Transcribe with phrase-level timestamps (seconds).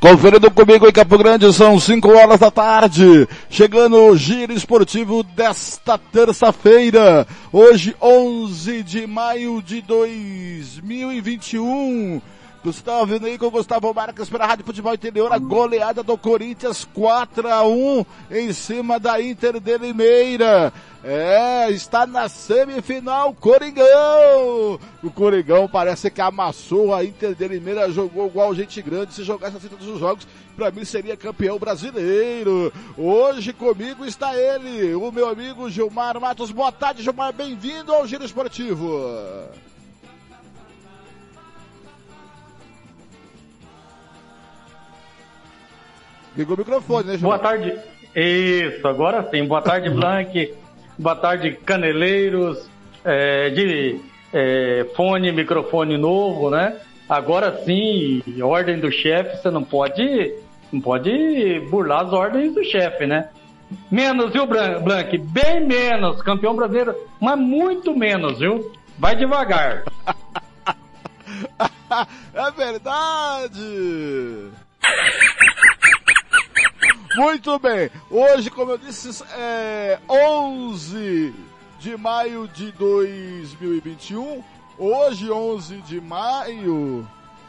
[0.00, 3.28] Conferindo comigo em Campo Grande, são 5 horas da tarde.
[3.50, 7.26] Chegando o giro esportivo desta terça-feira.
[7.52, 12.22] Hoje, 11 de maio de 2021.
[12.62, 16.18] Gustavo vindo aí com o Gustavo Marques para a Rádio Futebol Interior, a goleada do
[16.18, 20.70] Corinthians 4 a 1 em cima da Inter de Limeira.
[21.02, 24.78] É, está na semifinal Coringão.
[25.02, 29.14] O Coringão parece que amassou a Inter de Limeira, jogou igual gente grande.
[29.14, 32.70] Se jogasse assim todos os jogos, para mim seria campeão brasileiro.
[32.94, 36.50] Hoje comigo está ele, o meu amigo Gilmar Matos.
[36.50, 37.32] Boa tarde, Gilmar.
[37.32, 39.00] Bem-vindo ao Giro Esportivo.
[46.36, 47.76] Ligou o microfone, né, Boa tarde.
[48.14, 49.44] Isso, agora sim.
[49.44, 50.54] Boa tarde, Blank.
[50.98, 52.68] Boa tarde, Caneleiros.
[53.04, 54.00] É, de
[54.32, 56.76] é, fone, microfone novo, né?
[57.08, 60.34] Agora sim, ordem do chefe, você não pode,
[60.72, 63.28] não pode burlar as ordens do chefe, né?
[63.90, 65.18] Menos, viu, Blank?
[65.18, 66.22] Bem menos.
[66.22, 68.70] Campeão brasileiro, mas muito menos, viu?
[68.98, 69.84] Vai devagar.
[72.34, 74.50] é verdade!
[77.20, 77.90] Muito bem.
[78.10, 81.34] Hoje, como eu disse, é 11
[81.78, 84.42] de maio de 2021.
[84.78, 87.06] Hoje, 11 de maio,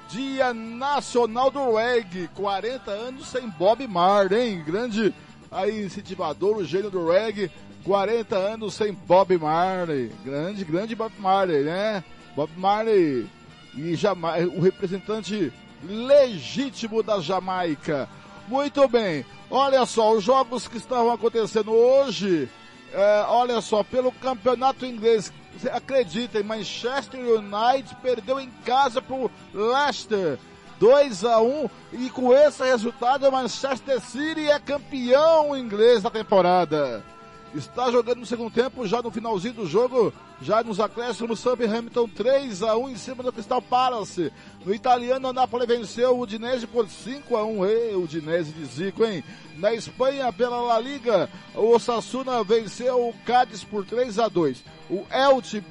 [0.09, 2.27] Dia Nacional do Reggae.
[2.35, 4.61] 40 anos sem Bob Marley, hein?
[4.65, 5.15] Grande
[5.49, 7.49] aí incentivador, o gênio do reggae.
[7.85, 10.11] 40 anos sem Bob Marley.
[10.25, 12.03] Grande, grande Bob Marley, né?
[12.35, 13.25] Bob Marley
[13.73, 15.49] e Jamaica, o representante
[15.81, 18.09] legítimo da Jamaica.
[18.49, 19.25] Muito bem.
[19.51, 22.49] Olha só, os jogos que estavam acontecendo hoje,
[22.93, 30.39] é, olha só, pelo campeonato inglês, você acredita, Manchester United perdeu em casa pro Leicester.
[30.79, 37.03] 2 a 1 e com esse resultado o Manchester City é campeão inglês da temporada
[37.53, 42.63] está jogando no segundo tempo, já no finalzinho do jogo, já nos acréscimos, Southampton 3
[42.63, 44.31] a 1 em cima do Crystal Palace.
[44.65, 48.65] No italiano, a Napoli venceu o Udinese por 5 a 1 Ei, o Udinese de
[48.65, 49.23] Zico, hein?
[49.57, 55.05] Na Espanha, pela La Liga, o Osasuna venceu o Cádiz por 3 a 2 O
[55.11, 55.63] Elche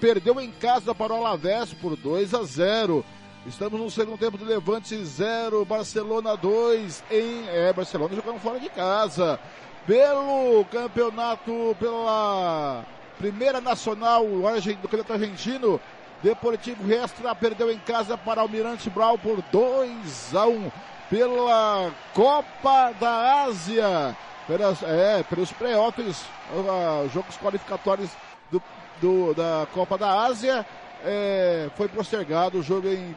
[0.00, 3.04] perdeu em casa para o Alavés por 2 a 0
[3.46, 8.68] Estamos no segundo tempo do Levante 0, Barcelona 2 em é, Barcelona jogando fora de
[8.68, 9.40] casa
[9.86, 12.84] pelo campeonato, pela
[13.18, 15.80] primeira nacional do campeonato argentino.
[16.22, 20.70] Deportivo Restra perdeu em casa para Almirante Brau por 2 a 1
[21.08, 24.16] pela Copa da Ásia.
[24.46, 28.10] Pelas, é, pelos playoffs, uh, jogos qualificatórios
[28.50, 28.60] do,
[29.00, 30.66] do, da Copa da Ásia.
[31.04, 33.14] É, foi postergado o jogo em,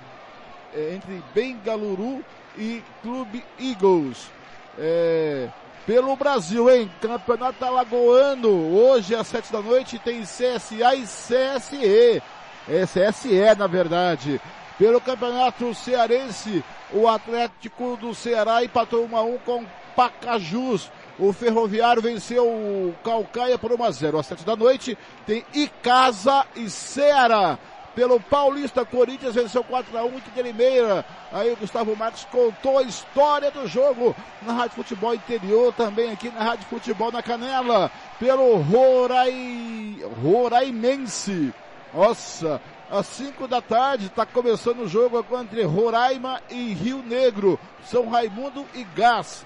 [0.73, 2.23] é, entre Bengaluru
[2.57, 4.29] e Clube Eagles.
[4.77, 5.49] É,
[5.85, 6.89] pelo Brasil, hein?
[7.01, 8.75] Campeonato Alagoano.
[8.75, 12.21] Hoje às sete da noite tem CSA e CSE.
[12.67, 14.39] É CSE, na verdade.
[14.77, 20.89] Pelo Campeonato Cearense, o Atlético do Ceará empatou 1 a 1 com Pacajus.
[21.19, 24.19] O Ferroviário venceu o Calcaia por 1 a 0.
[24.19, 27.59] Às sete da noite tem Icasa e Ceará
[27.95, 28.85] pelo Paulista.
[28.85, 31.05] Corinthians venceu 4x1 Inter de Limeira.
[31.31, 36.29] Aí o Gustavo Marques contou a história do jogo na Rádio Futebol Interior, também aqui
[36.29, 39.97] na Rádio Futebol na Canela, pelo Rorai...
[40.21, 41.53] Roraimense.
[41.93, 42.59] Nossa,
[42.89, 47.59] às 5 da tarde está começando o jogo entre Roraima e Rio Negro.
[47.85, 49.45] São Raimundo e Gás.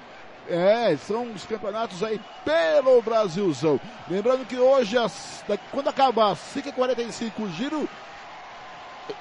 [0.50, 3.79] É, são os campeonatos aí pelo Brasilzão.
[4.09, 4.96] Lembrando que hoje,
[5.72, 7.90] quando acabar 5h45, o giro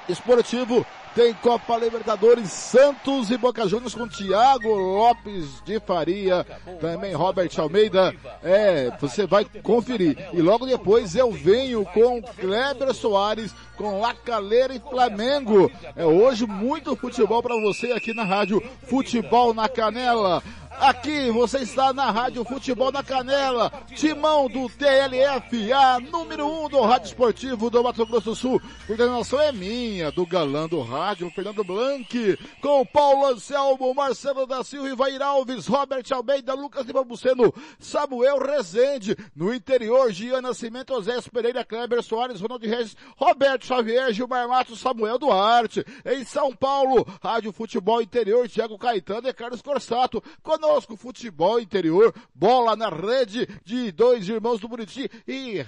[0.09, 0.87] esportivo
[1.17, 6.45] tem Copa Libertadores Santos e Boca Juniors com Thiago Lopes de Faria,
[6.79, 8.15] também Robert Almeida.
[8.45, 10.29] É, você vai conferir.
[10.35, 15.73] E logo depois eu venho com Kleber Soares, com Lacaleira e Flamengo.
[15.97, 20.43] É hoje muito futebol para você aqui na rádio Futebol na Canela.
[20.79, 26.83] Aqui você está na Rádio Futebol na Canela, timão do TLF, a número um do
[26.83, 28.63] Rádio Esportivo do Mato Grosso do Sul.
[28.87, 34.89] Coordenação é minha, do galã do rádio, Fernando Blanc, com Paulo Anselmo, Marcelo da Silva,
[34.91, 41.65] Ivair Alves, Robert Almeida, Lucas de Babuceno, Samuel Rezende, no interior, Gian Nascimento, José Pereira,
[41.65, 45.85] Kleber Soares, Ronaldo Regis, Roberto Xavier, Gilmar Matos, Samuel Duarte.
[46.05, 50.23] Em São Paulo, Rádio Futebol Interior, Thiago Caetano e Carlos Corsato.
[50.43, 55.65] Conosco conosco, futebol interior, bola na rede de dois irmãos do Buriti e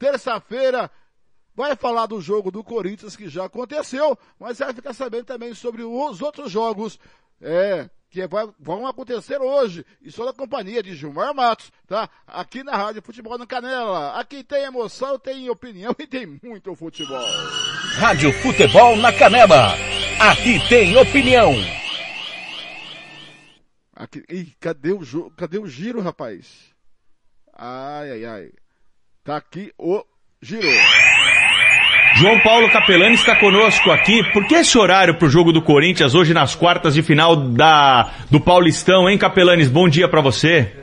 [0.01, 0.89] terça-feira.
[1.53, 5.83] Vai falar do jogo do Corinthians que já aconteceu, mas vai ficar sabendo também sobre
[5.83, 6.97] os outros jogos,
[7.41, 9.85] é, que vai, vão acontecer hoje.
[10.01, 12.09] E sou da companhia de Gilmar Matos, tá?
[12.25, 14.17] Aqui na Rádio Futebol na Canela.
[14.17, 17.21] Aqui tem emoção, tem opinião e tem muito futebol.
[17.97, 19.73] Rádio Futebol na Canela.
[20.19, 21.53] Aqui tem opinião.
[23.93, 26.73] Aqui, ih, cadê o, cadê o giro, rapaz?
[27.53, 28.51] Ai, ai, ai.
[29.23, 30.01] Tá aqui o
[30.41, 30.67] giro.
[32.15, 34.23] João Paulo Capelani está conosco aqui.
[34.33, 38.11] Por que esse horário para o jogo do Corinthians hoje nas quartas de final da,
[38.31, 39.69] do Paulistão, hein, Capelanes?
[39.69, 40.75] Bom dia para você.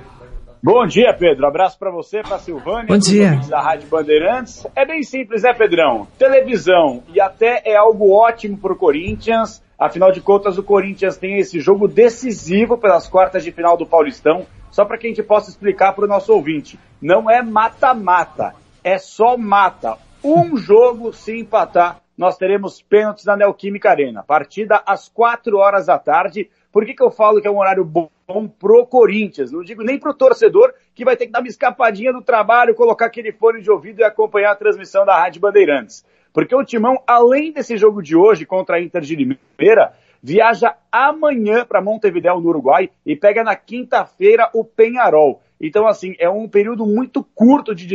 [0.62, 1.48] Bom dia, Pedro.
[1.48, 3.40] Abraço para você, para Silvânia, Bom dia.
[3.48, 4.64] da Rádio Bandeirantes.
[4.76, 6.06] É bem simples, né, Pedrão?
[6.16, 9.60] Televisão e até é algo ótimo para o Corinthians.
[9.76, 14.46] Afinal de contas, o Corinthians tem esse jogo decisivo pelas quartas de final do Paulistão.
[14.70, 16.78] Só para que a gente possa explicar para o nosso ouvinte.
[17.00, 19.96] Não é mata-mata, é só mata.
[20.22, 24.22] Um jogo se empatar, nós teremos pênaltis na Neoquímica Arena.
[24.22, 26.50] Partida às quatro horas da tarde.
[26.72, 28.10] Por que, que eu falo que é um horário bom
[28.58, 29.52] pro Corinthians?
[29.52, 33.06] Não digo nem pro torcedor que vai ter que dar uma escapadinha do trabalho, colocar
[33.06, 36.04] aquele fone de ouvido e acompanhar a transmissão da Rádio Bandeirantes.
[36.32, 41.64] Porque o Timão, além desse jogo de hoje contra a Inter de Limeira, viaja amanhã
[41.64, 45.42] para Montevideo, no Uruguai, e pega na quinta-feira o Penharol.
[45.60, 47.86] Então, assim, é um período muito curto de,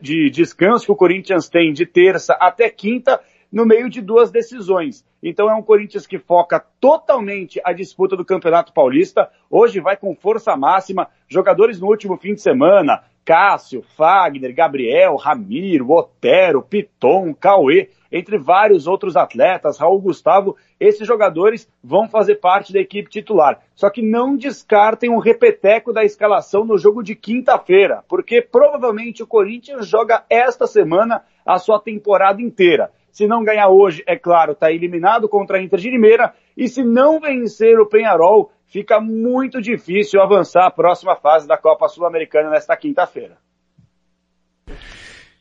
[0.00, 3.20] de descanso que o Corinthians tem de terça até quinta,
[3.54, 5.06] no meio de duas decisões.
[5.22, 9.30] Então é um Corinthians que foca totalmente a disputa do Campeonato Paulista.
[9.48, 11.08] Hoje vai com força máxima.
[11.28, 18.86] Jogadores no último fim de semana, Cássio, Fagner, Gabriel, Ramiro, Otero, Piton, Cauê, entre vários
[18.86, 23.60] outros atletas, Raul Gustavo, esses jogadores vão fazer parte da equipe titular.
[23.74, 29.26] Só que não descartem um repeteco da escalação no jogo de quinta-feira, porque provavelmente o
[29.26, 32.90] Corinthians joga esta semana a sua temporada inteira.
[33.10, 36.34] Se não ganhar hoje, é claro, está eliminado contra a Inter de Limeira.
[36.56, 41.86] E se não vencer o Penharol, fica muito difícil avançar a próxima fase da Copa
[41.86, 43.36] Sul-Americana nesta quinta-feira.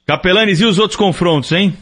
[0.06, 1.74] Capelanes, e os outros confrontos, hein?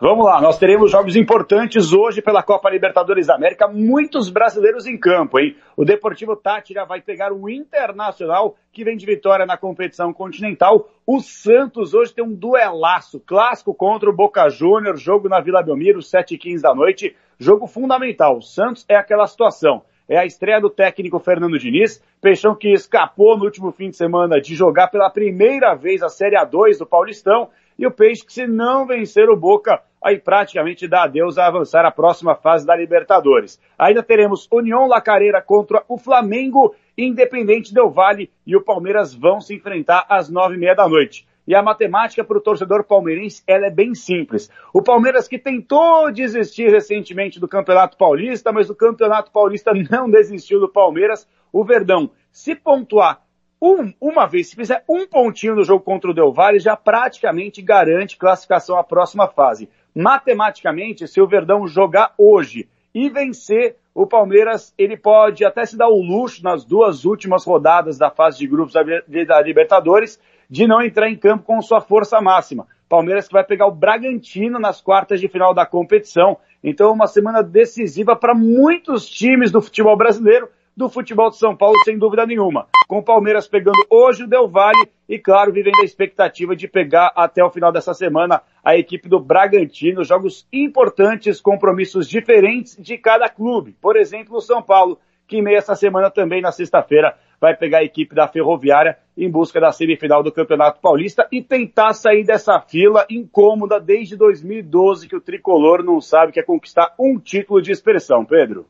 [0.00, 4.96] Vamos lá, nós teremos jogos importantes hoje pela Copa Libertadores da América, muitos brasileiros em
[4.96, 5.56] campo, hein?
[5.76, 10.88] O Deportivo Tátira vai pegar o Internacional, que vem de vitória na competição continental.
[11.04, 15.98] O Santos hoje tem um duelaço clássico contra o Boca Júnior, jogo na Vila Belmiro,
[15.98, 18.36] 7h15 da noite, jogo fundamental.
[18.36, 19.82] O Santos é aquela situação.
[20.08, 24.40] É a estreia do técnico Fernando Diniz, Peixão que escapou no último fim de semana
[24.40, 28.46] de jogar pela primeira vez a Série A2 do Paulistão, e o Peixe que se
[28.46, 33.60] não vencer o Boca aí praticamente dá adeus a avançar à próxima fase da Libertadores.
[33.78, 39.54] Ainda teremos União Lacareira contra o Flamengo, Independente Del Vale e o Palmeiras vão se
[39.54, 41.27] enfrentar às nove e meia da noite.
[41.48, 44.50] E a matemática para o torcedor palmeirense ela é bem simples.
[44.70, 50.60] O Palmeiras que tentou desistir recentemente do Campeonato Paulista, mas o Campeonato Paulista não desistiu
[50.60, 51.26] do Palmeiras.
[51.50, 53.22] O Verdão, se pontuar
[53.62, 57.62] um, uma vez, se fizer um pontinho no jogo contra o Del Valle, já praticamente
[57.62, 64.74] garante classificação à próxima fase matematicamente, se o Verdão jogar hoje e vencer, o Palmeiras
[64.76, 68.74] ele pode até se dar o luxo nas duas últimas rodadas da fase de grupos
[68.74, 72.66] da Libertadores de não entrar em campo com sua força máxima.
[72.88, 76.38] Palmeiras que vai pegar o Bragantino nas quartas de final da competição.
[76.64, 81.74] Então, uma semana decisiva para muitos times do futebol brasileiro do futebol de São Paulo,
[81.84, 82.68] sem dúvida nenhuma.
[82.86, 87.12] Com o Palmeiras pegando hoje o Del Valle e, claro, vivendo a expectativa de pegar
[87.16, 90.04] até o final dessa semana a equipe do Bragantino.
[90.04, 93.76] Jogos importantes, compromissos diferentes de cada clube.
[93.80, 97.54] Por exemplo, o São Paulo, que em meio a essa semana também, na sexta-feira, vai
[97.54, 102.24] pegar a equipe da Ferroviária em busca da semifinal do Campeonato Paulista e tentar sair
[102.24, 107.60] dessa fila incômoda desde 2012 que o tricolor não sabe que é conquistar um título
[107.60, 108.66] de expressão, Pedro.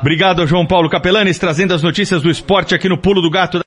[0.00, 3.60] Obrigado, João Paulo Capelanes, trazendo as notícias do esporte aqui no Pulo do Gato.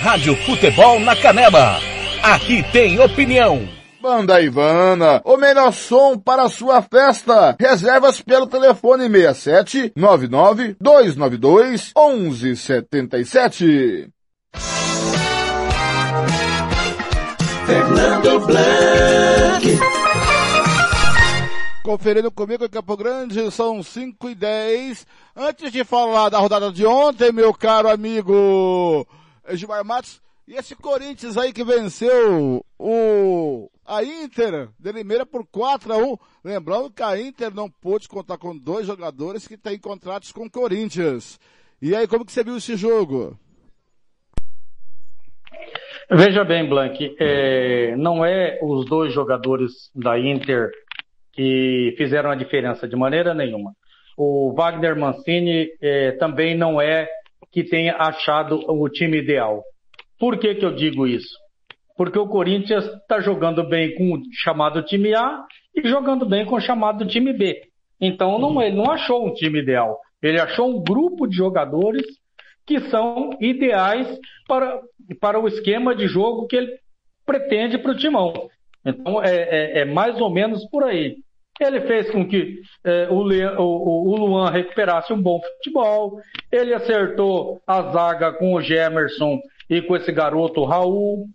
[0.00, 1.78] Rádio Futebol na Canela.
[2.22, 3.81] Aqui tem opinião.
[4.02, 7.56] Banda Ivana, o melhor som para a sua festa.
[7.56, 14.10] Reservas pelo telefone 67 99 292 1177.
[17.64, 19.78] Fernando Blanc.
[21.84, 25.06] Conferindo comigo em Campo Grande, são 5 e 10.
[25.36, 29.06] Antes de falar da rodada de ontem, meu caro amigo
[29.50, 35.92] Gilmar Matos, e esse Corinthians aí que venceu o, a Inter de Limeira por 4
[35.92, 40.32] a 1 Lembrando que a Inter não pôde contar com dois jogadores que têm contratos
[40.32, 41.38] com o Corinthians.
[41.80, 43.38] E aí, como que você viu esse jogo?
[46.10, 50.70] Veja bem, Blank, é, não é os dois jogadores da Inter
[51.32, 53.72] que fizeram a diferença de maneira nenhuma.
[54.16, 57.08] O Wagner Mancini é, também não é
[57.50, 59.62] que tenha achado o time ideal.
[60.22, 61.36] Por que, que eu digo isso?
[61.96, 66.54] Porque o Corinthians está jogando bem com o chamado time A e jogando bem com
[66.54, 67.60] o chamado time B.
[68.00, 69.98] Então não, ele não achou um time ideal.
[70.22, 72.06] Ele achou um grupo de jogadores
[72.64, 74.06] que são ideais
[74.46, 74.80] para,
[75.20, 76.72] para o esquema de jogo que ele
[77.26, 78.32] pretende para o timão.
[78.86, 81.16] Então é, é, é, mais ou menos por aí.
[81.60, 83.24] Ele fez com que é, o,
[83.60, 86.20] o, o, Luan recuperasse um bom futebol,
[86.52, 89.40] ele acertou a zaga com o Gemerson
[89.72, 91.26] e com esse garoto Raul.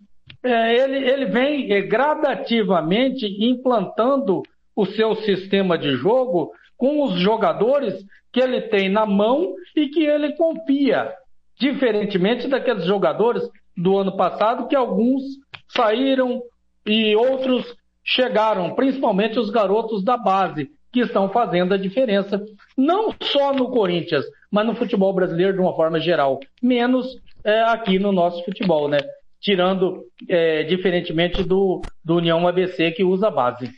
[0.42, 4.42] É, ele, ele vem é, gradativamente implantando
[4.76, 7.94] o seu sistema de jogo com os jogadores
[8.32, 11.12] que ele tem na mão e que ele confia,
[11.58, 13.42] diferentemente daqueles jogadores
[13.76, 15.22] do ano passado que alguns
[15.68, 16.40] saíram
[16.86, 22.44] e outros chegaram, principalmente os garotos da base, que estão fazendo a diferença,
[22.76, 27.06] não só no Corinthians, mas no futebol brasileiro de uma forma geral, menos
[27.44, 28.98] é, aqui no nosso futebol, né?
[29.40, 33.70] Tirando, é, diferentemente do, do União ABC, que usa base.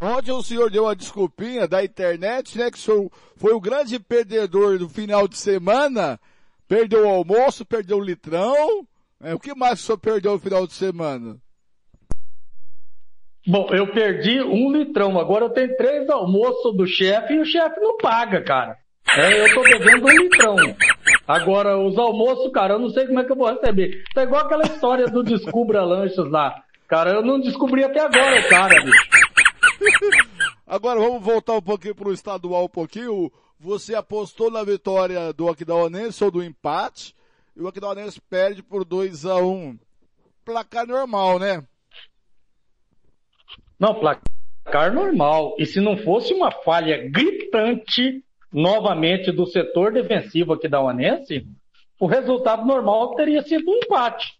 [0.00, 2.70] Ontem o senhor deu uma desculpinha da internet, né?
[2.70, 6.20] Que foi o grande perdedor do final de semana.
[6.68, 8.86] Perdeu o almoço, perdeu o litrão.
[9.20, 11.36] É, o que mais o senhor perdeu no final de semana?
[13.48, 15.18] Bom, eu perdi um litrão.
[15.18, 18.76] Agora eu tenho três almoços do chefe e o chefe não paga, cara.
[19.16, 20.54] É, eu tô devendo um litrão.
[21.26, 24.04] Agora, os almoços, cara, eu não sei como é que eu vou receber.
[24.12, 26.62] Tá igual aquela história do Descubra Lanches lá.
[26.86, 29.08] Cara, eu não descobri até agora cara, bicho.
[30.66, 33.32] Agora vamos voltar um pouquinho pro estadual um pouquinho.
[33.58, 37.14] Você apostou na vitória do Aquidauanense ou do empate.
[37.56, 39.78] E o Aquidauanense perde por 2 a 1 um.
[40.44, 41.64] Placar normal, né?
[43.78, 45.54] Não, placar normal.
[45.58, 51.46] E se não fosse uma falha gritante novamente do setor defensivo aqui da Uanense,
[52.00, 54.38] o resultado normal teria sido um empate.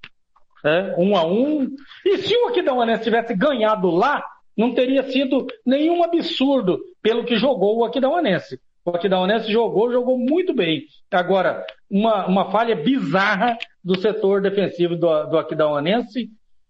[0.64, 1.68] É, um a um.
[2.04, 4.24] E se o Aquidauanense tivesse ganhado lá,
[4.56, 8.60] não teria sido nenhum absurdo pelo que jogou o Aquidauanense.
[8.84, 10.84] O Aquidauanense jogou, jogou muito bem.
[11.10, 16.28] Agora, uma, uma falha bizarra do setor defensivo do, do Aquidauanense,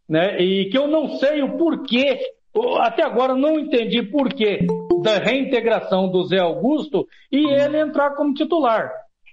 [0.09, 0.39] né?
[0.39, 2.19] E que eu não sei o porquê
[2.81, 4.67] até agora não entendi por que
[5.03, 8.91] da reintegração do Zé Augusto e ele entrar como titular.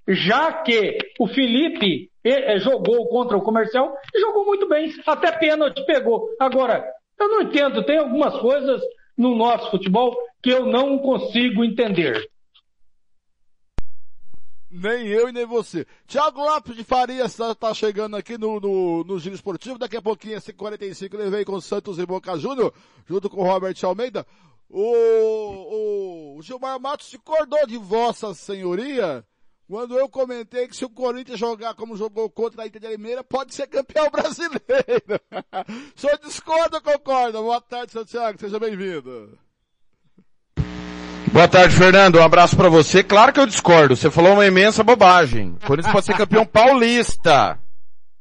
[0.08, 2.10] Já que o Felipe
[2.58, 6.28] jogou contra o comercial e jogou muito bem, até pênalti pegou.
[6.40, 6.86] Agora,
[7.20, 8.82] eu não entendo, tem algumas coisas
[9.18, 12.22] no nosso futebol que eu não consigo entender.
[14.76, 15.88] Nem eu e nem você.
[16.06, 19.78] Tiago Lopes de Farias está tá chegando aqui no, no, no Giro Esportivo.
[19.78, 22.74] Daqui a pouquinho, às 5h45, ele vem com Santos e Boca Júnior,
[23.06, 24.28] junto com Robert Almeida.
[24.70, 29.26] O, o, o Gilmar Matos discordou de Vossa Senhoria
[29.68, 33.24] quando eu comentei que se o Corinthians jogar como jogou contra a Inter de Limeira,
[33.24, 34.62] pode ser campeão brasileiro.
[35.96, 37.42] senhor discorda ou concorda?
[37.42, 38.40] Boa tarde, Santiago.
[38.40, 39.40] Seja bem-vindo.
[41.32, 42.18] Boa tarde, Fernando.
[42.18, 43.04] Um abraço para você.
[43.04, 43.96] Claro que eu discordo.
[43.96, 45.58] Você falou uma imensa bobagem.
[45.62, 47.60] O Corinthians pode ser campeão paulista.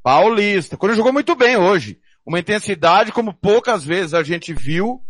[0.03, 0.75] Paulista.
[0.75, 1.99] O Corinthians jogou muito bem hoje.
[2.27, 5.01] Uma intensidade como poucas vezes a gente viu.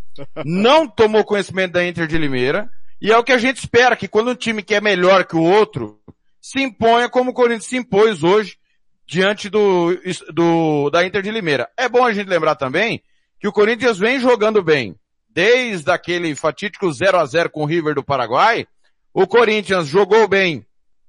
[0.45, 2.69] Não tomou conhecimento da Inter de Limeira.
[3.01, 5.37] E é o que a gente espera, que quando um time que é melhor que
[5.37, 5.99] o outro,
[6.41, 8.57] se imponha como o Corinthians se impôs hoje
[9.07, 9.97] diante do,
[10.33, 11.69] do, da Inter de Limeira.
[11.77, 13.03] É bom a gente lembrar também
[13.41, 14.97] que o Corinthians vem jogando bem
[15.35, 18.67] desde aquele fatídico 0 a 0 com o River do Paraguai,
[19.13, 20.65] o Corinthians jogou bem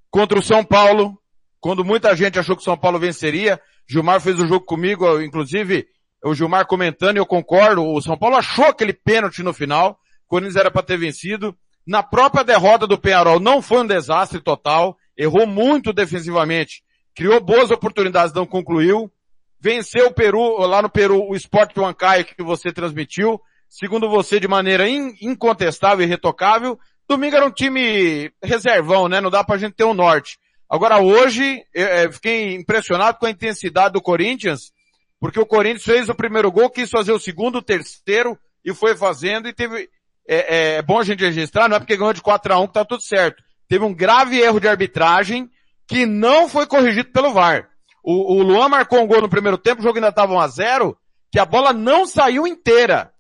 [0.10, 1.17] contra o São Paulo,
[1.62, 3.62] quando muita gente achou que o São Paulo venceria.
[3.88, 5.88] Gilmar fez o jogo comigo, inclusive
[6.24, 10.27] o Gilmar comentando, e eu concordo, o São Paulo achou aquele pênalti no final, o
[10.27, 11.55] Corinthians era para ter vencido.
[11.86, 17.70] Na própria derrota do Penharol não foi um desastre total, errou muito defensivamente, criou boas
[17.70, 19.12] oportunidades, não concluiu.
[19.60, 23.39] Venceu o Peru, lá no Peru, o Sport Huancaio que você transmitiu
[23.70, 26.80] segundo você, de maneira in, incontestável e retocável.
[27.08, 29.22] Domingo era um time reservão, né?
[29.22, 30.38] Não dá pra gente ter um norte.
[30.70, 34.72] Agora hoje, eu, eu fiquei impressionado com a intensidade do Corinthians,
[35.20, 38.96] Porque o Corinthians fez o primeiro gol, quis fazer o segundo, o terceiro, e foi
[38.96, 39.90] fazendo, e teve,
[40.28, 42.74] é, é bom a gente registrar, não é porque ganhou de 4 a 1 que
[42.74, 43.44] tá tudo certo.
[43.68, 45.50] Teve um grave erro de arbitragem,
[45.88, 47.70] que não foi corrigido pelo VAR.
[48.04, 50.48] O, o Luan marcou um gol no primeiro tempo, o jogo ainda estava 1 a
[50.48, 50.98] 0
[51.32, 53.12] que a bola não saiu inteira.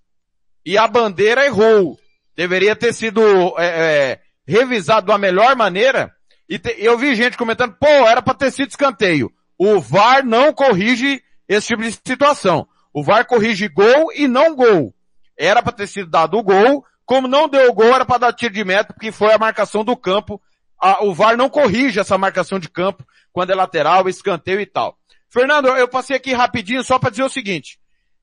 [0.65, 1.97] E a bandeira errou.
[2.35, 3.21] Deveria ter sido
[3.57, 6.13] é, é, revisado da melhor maneira.
[6.49, 9.31] E te, eu vi gente comentando, pô, era para ter sido escanteio.
[9.57, 12.67] O VAR não corrige esse tipo de situação.
[12.93, 14.93] O VAR corrige gol e não gol.
[15.37, 18.33] Era para ter sido dado o gol, como não deu o gol, era para dar
[18.33, 20.41] tiro de meta, porque foi a marcação do campo.
[20.79, 24.97] A, o VAR não corrige essa marcação de campo quando é lateral, escanteio e tal.
[25.29, 27.77] Fernando, eu passei aqui rapidinho só para dizer o seguinte.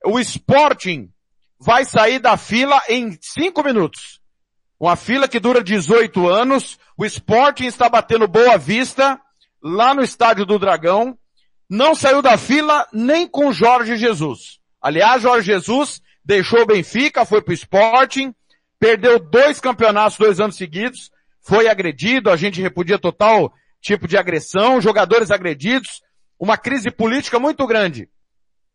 [0.04, 1.11] O Sporting
[1.64, 4.20] vai sair da fila em cinco minutos.
[4.80, 6.76] Uma fila que dura 18 anos.
[6.96, 9.20] O Sporting está batendo boa vista
[9.62, 11.16] lá no estádio do Dragão.
[11.70, 14.58] Não saiu da fila nem com Jorge Jesus.
[14.80, 18.34] Aliás, Jorge Jesus deixou o Benfica, foi pro Sporting,
[18.80, 24.80] perdeu dois campeonatos dois anos seguidos, foi agredido, a gente repudia total tipo de agressão,
[24.80, 26.02] jogadores agredidos,
[26.38, 28.08] uma crise política muito grande.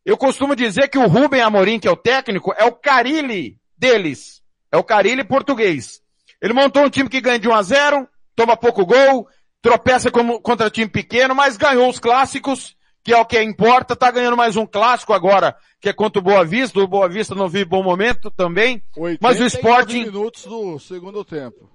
[0.08, 4.42] Eu costumo dizer que o Rubem Amorim, que é o técnico, é o Carilli deles.
[4.72, 6.00] É o Carilli português.
[6.40, 9.28] Ele montou um time que ganha de 1 a 0, toma pouco gol,
[9.60, 12.74] tropeça como, contra time pequeno, mas ganhou os clássicos,
[13.04, 16.24] que é o que importa, tá ganhando mais um clássico agora, que é contra o
[16.24, 18.82] Boa Vista, o Boa Vista não vive bom momento também,
[19.20, 20.04] mas o Sporting...
[20.04, 21.68] minutos do segundo tempo.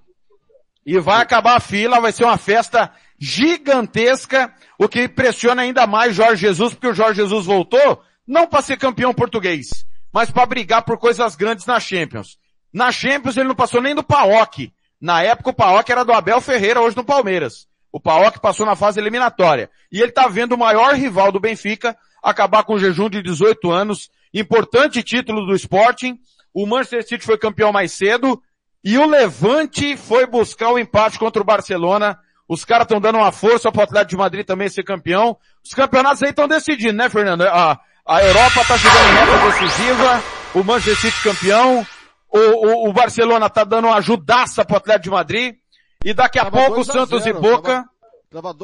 [0.83, 6.15] E vai acabar a fila, vai ser uma festa gigantesca, o que impressiona ainda mais
[6.15, 9.70] Jorge Jesus, porque o Jorge Jesus voltou não para ser campeão português,
[10.12, 12.38] mas para brigar por coisas grandes na Champions.
[12.74, 14.72] Na Champions ele não passou nem do Paok.
[15.00, 17.68] Na época o Paok era do Abel Ferreira, hoje no Palmeiras.
[17.92, 19.70] O Paok passou na fase eliminatória.
[19.92, 23.70] E ele está vendo o maior rival do Benfica acabar com o jejum de 18
[23.70, 24.10] anos.
[24.34, 26.18] Importante título do Sporting.
[26.51, 28.42] O Manchester City foi campeão mais cedo.
[28.83, 32.18] E o Levante foi buscar o empate contra o Barcelona.
[32.48, 35.38] Os caras estão dando uma força para o Atlético de Madrid também ser campeão.
[35.64, 37.44] Os campeonatos aí estão decidindo, né, Fernando?
[37.44, 40.24] A, a Europa está chegando em reta decisiva.
[40.53, 41.87] O Manchester City campeão.
[42.29, 45.55] O, o, o Barcelona está dando uma ajudaça para o Atlético de Madrid.
[46.03, 47.85] E daqui a tava pouco o Santos 0, e Boca.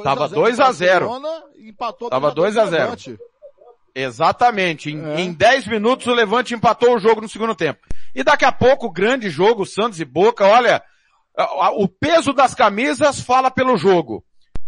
[0.03, 1.09] Tava 2 a 0.
[1.57, 3.19] Empatou tava 2 a 0.
[3.95, 4.91] Exatamente.
[4.91, 5.21] Em, é.
[5.21, 7.79] em 10 minutos o Levante empatou o jogo no segundo tempo.
[8.13, 10.83] E daqui a pouco o grande jogo, Santos e Boca, olha,
[11.77, 14.23] o peso das camisas fala pelo jogo.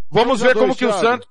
[0.09, 1.27] Vamos ver como que o Santos...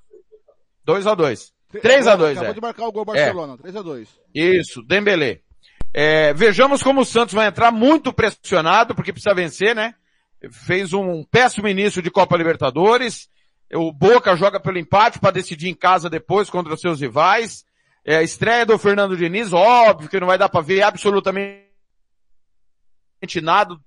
[0.83, 2.53] 2 a 2 3 a 2 Acabou é.
[2.53, 3.57] de marcar o gol Barcelona, é.
[3.57, 5.41] 3 a 2 Isso, Dembélé.
[5.93, 9.93] É, vejamos como o Santos vai entrar muito pressionado, porque precisa vencer, né?
[10.49, 13.29] Fez um péssimo início de Copa Libertadores.
[13.73, 17.63] O Boca joga pelo empate para decidir em casa depois contra os seus rivais.
[18.05, 21.61] É, a estreia do Fernando Diniz, óbvio que não vai dar para ver absolutamente
[23.41, 23.77] nada,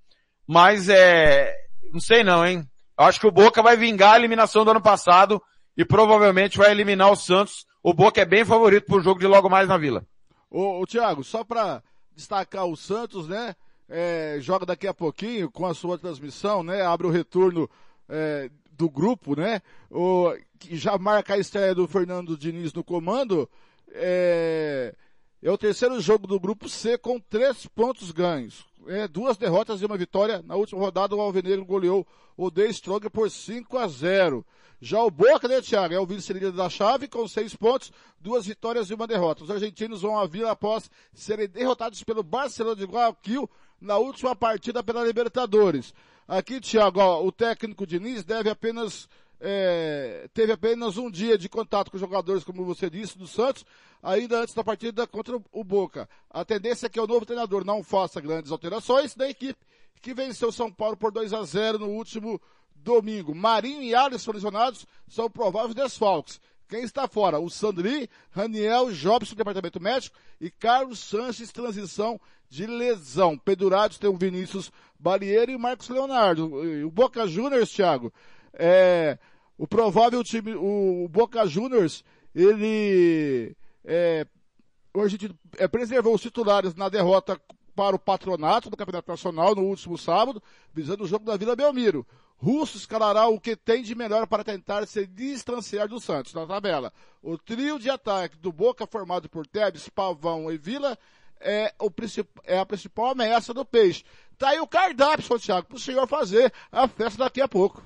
[0.47, 1.53] mas é,
[1.93, 2.65] não sei não, hein?
[2.97, 5.43] Acho que o Boca vai vingar a eliminação do ano passado
[5.77, 7.67] e provavelmente vai eliminar o Santos.
[7.87, 10.07] O Boca é bem favorito para o jogo de logo mais na Vila.
[10.51, 11.83] Ô, ô Thiago, só para
[12.17, 13.55] destacar o Santos, né?
[13.87, 16.81] É, joga daqui a pouquinho com a sua transmissão, né?
[16.81, 17.69] Abre o retorno
[18.09, 19.61] é, do grupo, né?
[19.91, 23.47] O, que já marca a estreia do Fernando Diniz no comando.
[23.93, 24.95] É,
[25.43, 28.65] é o terceiro jogo do grupo C com três pontos ganhos.
[28.87, 30.43] É, duas derrotas e uma vitória.
[30.47, 34.43] Na última rodada, o Alvinegro goleou o The Stronger por 5 a 0.
[34.85, 38.91] Já o Boca, né, Thiago, é o vice-líder da chave com seis pontos, duas vitórias
[38.91, 39.43] e uma derrota.
[39.43, 43.49] Os argentinos vão à vila após serem derrotados pelo Barcelona de Guayaquil
[43.81, 45.95] na última partida pela Libertadores.
[46.29, 49.09] Aqui, Thiago, ó, o técnico Diniz deve apenas
[49.41, 53.65] é, teve apenas um dia de contato com os jogadores, como você disse, do Santos,
[54.03, 56.07] ainda antes da partida contra o Boca.
[56.29, 59.65] A tendência é que o novo treinador não faça grandes alterações da equipe
[60.01, 62.41] que venceu São Paulo por 2 a 0 no último
[62.75, 63.35] domingo.
[63.35, 66.41] Marinho e Alisson lesionados são prováveis desfalques.
[66.69, 67.39] Quem está fora?
[67.39, 73.37] O Sandri, Raniel, Jobson, departamento médico e Carlos Sanches, transição de lesão.
[73.37, 76.47] Pedurados tem o Vinícius Balieiro e o Marcos Leonardo.
[76.87, 78.13] O Boca Juniors, Thiago,
[78.53, 79.19] é,
[79.59, 82.05] o provável time, o Boca Juniors,
[82.35, 83.55] ele,
[83.85, 84.27] é,
[84.93, 85.19] hoje
[85.59, 87.41] é, preservou os titulares na derrota
[87.75, 92.07] para o patronato do Campeonato Nacional no último sábado, visando o jogo da Vila Belmiro.
[92.37, 96.93] Russo escalará o que tem de melhor para tentar se distanciar do Santos na tabela.
[97.23, 100.99] O trio de ataque do Boca, formado por Tebes, Pavão e Vila,
[101.41, 101.91] é, o
[102.45, 104.05] é a principal ameaça do Peixe.
[104.37, 107.83] Tá aí o cardápio, São Thiago, para o senhor fazer a festa daqui a pouco.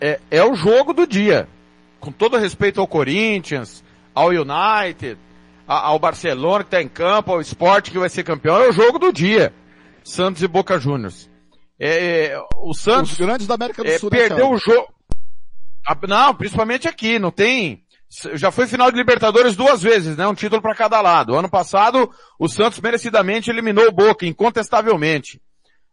[0.00, 1.48] É, é o jogo do dia.
[2.00, 3.82] com todo respeito ao Corinthians,
[4.14, 5.18] ao United,
[5.66, 8.98] ao Barcelona que está em campo, ao Sport que vai ser campeão, é o jogo
[8.98, 9.52] do dia.
[10.02, 11.30] Santos e Boca Juniors.
[11.78, 13.12] É, é, o Santos.
[13.12, 14.10] Os grandes da América do é, Sul.
[14.10, 14.92] né, Perdeu o jogo.
[16.06, 17.82] Não, principalmente aqui, não tem.
[18.34, 20.26] Já foi final de Libertadores duas vezes, né?
[20.26, 21.34] Um título para cada lado.
[21.34, 25.40] Ano passado, o Santos merecidamente eliminou o Boca, incontestavelmente.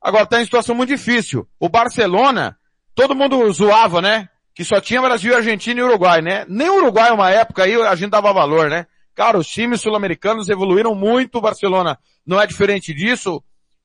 [0.01, 1.47] Agora tá em situação muito difícil.
[1.59, 2.57] O Barcelona,
[2.93, 4.29] todo mundo zoava, né?
[4.53, 6.45] Que só tinha Brasil, Argentina e Uruguai, né?
[6.47, 8.85] Nem o Uruguai, uma época aí, a gente dava valor, né?
[9.15, 13.43] Cara, os times sul-americanos evoluíram muito, o Barcelona não é diferente disso.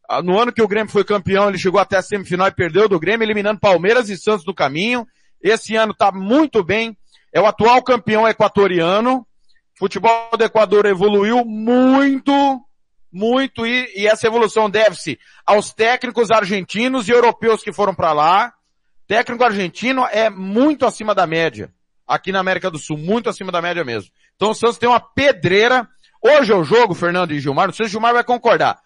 [0.08, 2.88] Ah, No ano que o Grêmio foi campeão, ele chegou até a semifinal e perdeu
[2.88, 5.06] do Grêmio, eliminando Palmeiras e Santos do caminho.
[5.42, 6.96] Esse ano tá muito bem.
[7.32, 9.26] É o atual campeão equatoriano.
[9.78, 12.32] Futebol do Equador evoluiu muito,
[13.12, 18.54] muito, e, e essa evolução deve-se aos técnicos argentinos e europeus que foram para lá.
[19.06, 21.72] Técnico argentino é muito acima da média.
[22.06, 24.10] Aqui na América do Sul, muito acima da média mesmo.
[24.36, 25.88] Então o Santos tem uma pedreira.
[26.22, 28.78] Hoje é o jogo, Fernando e Gilmar, não sei se o Gilmar vai concordar.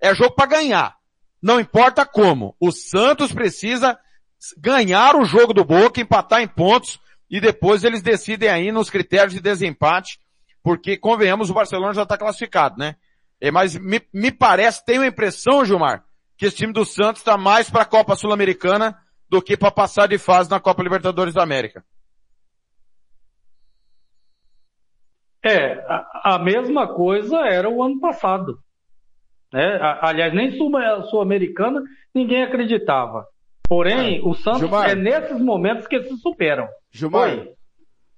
[0.00, 0.96] É jogo para ganhar.
[1.42, 2.54] Não importa como.
[2.60, 3.98] O Santos precisa
[4.56, 9.34] ganhar o jogo do Boca, empatar em pontos e depois eles decidem aí nos critérios
[9.34, 10.18] de desempate,
[10.62, 12.96] porque convenhamos, o Barcelona já está classificado, né?
[13.40, 16.04] É, mas me, me parece, tenho a impressão, Gilmar,
[16.36, 18.96] que esse time do Santos está mais para a Copa Sul-Americana
[19.28, 21.84] do que para passar de fase na Copa Libertadores da América.
[25.42, 28.58] É, a, a mesma coisa era o ano passado.
[29.52, 29.78] Né?
[30.02, 30.70] Aliás, nem Sul-
[31.10, 31.82] Sul-Americana
[32.14, 33.26] ninguém acreditava.
[33.68, 34.90] Porém, o Santos Gilmar.
[34.90, 36.66] é nesses momentos que se superam.
[36.90, 37.52] Gilmar, Oi.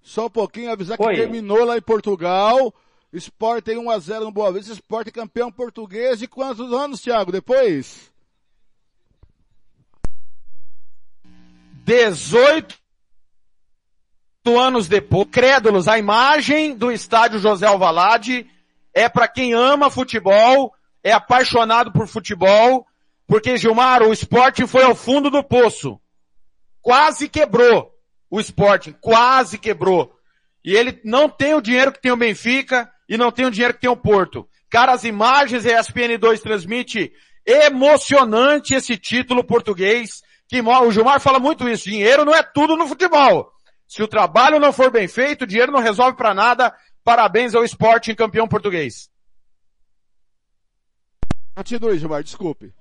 [0.01, 1.15] só um pouquinho, avisar que Oi.
[1.17, 2.73] terminou lá em Portugal.
[3.13, 4.73] Sport tem 1x0 no Boa Vista.
[4.73, 7.33] Sport é campeão português de quantos anos, Thiago?
[7.33, 8.11] Depois?
[11.85, 12.80] 18
[14.47, 18.47] anos depois, crédulos, a imagem do estádio José Alvalade
[18.95, 20.73] é para quem ama futebol,
[21.05, 22.87] é apaixonado por futebol,
[23.27, 26.01] porque Gilmar, o esporte foi ao fundo do poço.
[26.81, 27.93] Quase quebrou
[28.31, 30.13] o Sporting, quase quebrou.
[30.65, 33.75] E ele não tem o dinheiro que tem o Benfica e não tem o dinheiro
[33.75, 34.49] que tem o Porto.
[34.71, 37.13] Cara, as imagens a ESPN2 transmite
[37.45, 40.23] emocionante esse título português.
[40.49, 41.91] Que o Gilmar fala muito isso.
[41.91, 43.51] Dinheiro não é tudo no futebol.
[43.91, 46.73] Se o trabalho não for bem feito, o dinheiro não resolve para nada.
[47.03, 49.11] Parabéns ao Sporting campeão português.
[51.57, 52.73] Continue, Gilmar, desculpe.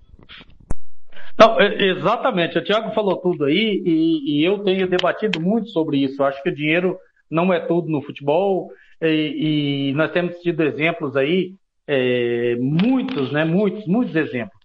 [1.35, 2.59] Não, é- exatamente.
[2.59, 6.21] O Thiago falou tudo aí e, e eu tenho debatido muito sobre isso.
[6.21, 6.95] Eu acho que o dinheiro
[7.27, 8.69] não é tudo no futebol
[9.01, 11.55] e, e nós temos tido exemplos aí,
[11.87, 13.43] é, muitos, né?
[13.43, 14.59] Muitos, muitos exemplos.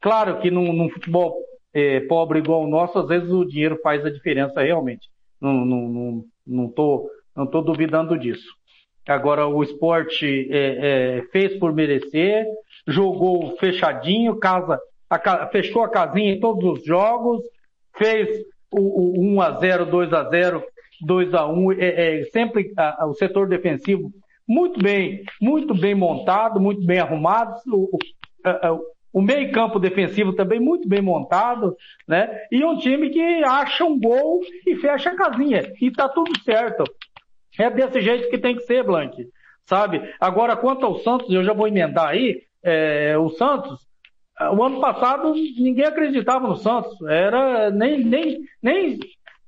[0.00, 1.34] Claro que num, num futebol
[1.74, 5.08] é, pobre igual o nosso, às vezes o dinheiro faz a diferença realmente.
[5.40, 8.54] Não, não, não, não tô, não tô duvidando disso.
[9.06, 12.44] Agora o esporte é, é, fez por merecer,
[12.88, 17.40] jogou fechadinho, casa, a fechou a casinha em todos os jogos,
[17.96, 18.28] fez
[18.72, 20.64] o, o 1 a 0, 2 a 0,
[21.02, 24.10] 2 a 1, é, é, sempre a- a- o setor defensivo
[24.48, 30.60] muito bem, muito bem montado, muito bem arrumado, o, o, o meio campo defensivo também
[30.60, 32.28] muito bem montado, né?
[32.50, 36.84] E um time que acha um gol e fecha a casinha e tá tudo certo.
[37.58, 39.16] É desse jeito que tem que ser, Blank.
[39.64, 40.02] Sabe?
[40.20, 43.86] Agora, quanto ao Santos, eu já vou emendar aí, é, o Santos,
[44.38, 47.00] o ano passado ninguém acreditava no Santos.
[47.08, 48.98] Era nem, nem, nem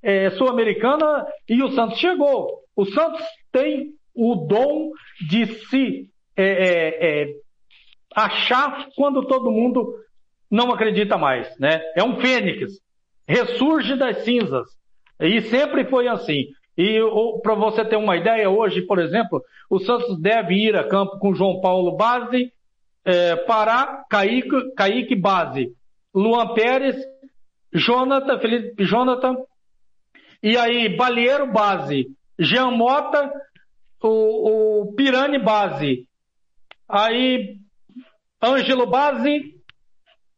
[0.03, 2.63] é, Sul-Americana e o Santos chegou.
[2.75, 4.91] O Santos tem o dom
[5.29, 7.35] de se é, é, é,
[8.25, 9.95] achar quando todo mundo
[10.51, 11.81] não acredita mais, né?
[11.95, 12.73] É um fênix,
[13.27, 14.67] ressurge das cinzas.
[15.21, 16.47] E sempre foi assim.
[16.77, 17.01] E
[17.43, 21.35] para você ter uma ideia, hoje, por exemplo, o Santos deve ir a campo com
[21.35, 22.53] João Paulo Base,
[23.05, 25.73] é, Pará, Kaique, Base,
[26.15, 26.97] Luan Pérez,
[27.73, 29.37] Jonathan, Felipe Jonathan,
[30.43, 32.07] e aí Balieiro Base,
[32.39, 33.31] Jean Mota,
[34.01, 36.07] o, o Pirani Base,
[36.89, 37.57] aí
[38.43, 39.55] Ângelo Base,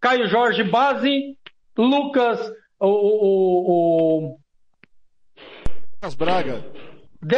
[0.01, 1.37] Caio Jorge Base,
[1.77, 2.41] Lucas,
[2.79, 3.71] o, o,
[4.29, 4.39] o,
[5.97, 6.65] Lucas Braga.
[7.23, 7.37] de-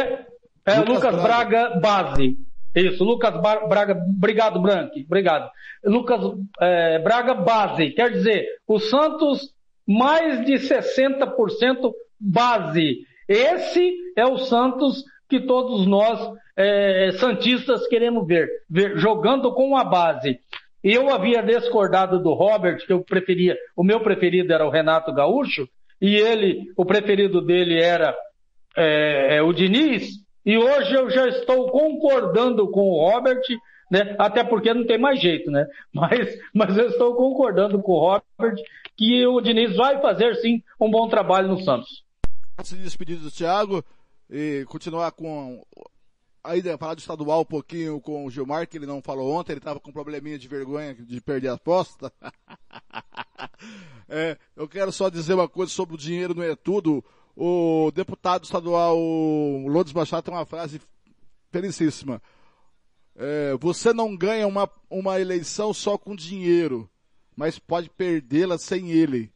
[0.65, 1.69] é, Lucas Lucas, Braga.
[1.69, 1.79] Braga.
[1.79, 2.37] base.
[2.75, 5.51] Isso, Lucas Ba- Braga, obrigado, Branco, obrigado.
[5.83, 6.19] Lucas
[6.59, 9.53] é, Braga base, quer dizer, o Santos
[9.87, 13.05] mais de 60% base.
[13.27, 16.19] Esse é o Santos que todos nós
[16.55, 20.39] é, santistas queremos ver, ver jogando com a base.
[20.83, 25.67] Eu havia discordado do Robert, que eu preferia, o meu preferido era o Renato Gaúcho,
[25.99, 28.15] e ele, o preferido dele era
[28.77, 30.07] é, é, o Diniz,
[30.45, 33.41] e hoje eu já estou concordando com o Robert,
[33.89, 34.15] né?
[34.19, 35.65] Até porque não tem mais jeito, né?
[35.91, 38.55] Mas, mas eu estou concordando com o Robert
[38.95, 42.03] que o Diniz vai fazer sim um bom trabalho no Santos.
[42.63, 43.83] Se despedir do Thiago
[44.35, 45.63] e continuar com
[46.43, 49.59] ainda falar do estadual um pouquinho com o Gilmar, que ele não falou ontem, ele
[49.59, 52.11] estava com um probleminha de vergonha de perder a aposta.
[54.09, 57.05] é, eu quero só dizer uma coisa sobre o dinheiro não é tudo.
[57.37, 58.97] O deputado estadual
[59.67, 60.81] Lourdes Machado tem uma frase
[61.51, 62.19] felicíssima.
[63.15, 66.89] É, você não ganha uma, uma eleição só com dinheiro,
[67.35, 69.31] mas pode perdê-la sem ele.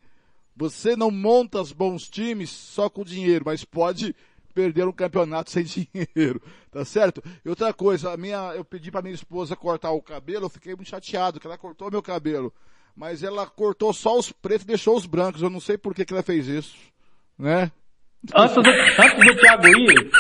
[0.55, 4.15] Você não monta os bons times só com dinheiro, mas pode
[4.57, 5.61] perder um campeonato sem
[5.93, 6.41] dinheiro,
[6.71, 7.21] tá certo?
[7.45, 10.73] E outra coisa, a minha, eu pedi para minha esposa cortar o cabelo, eu fiquei
[10.73, 12.51] muito chateado que ela cortou meu cabelo,
[12.95, 15.43] mas ela cortou só os pretos e deixou os brancos.
[15.43, 16.75] Eu não sei por que, que ela fez isso,
[17.37, 17.71] né?
[18.35, 20.11] Antes do, antes do Thiago ir,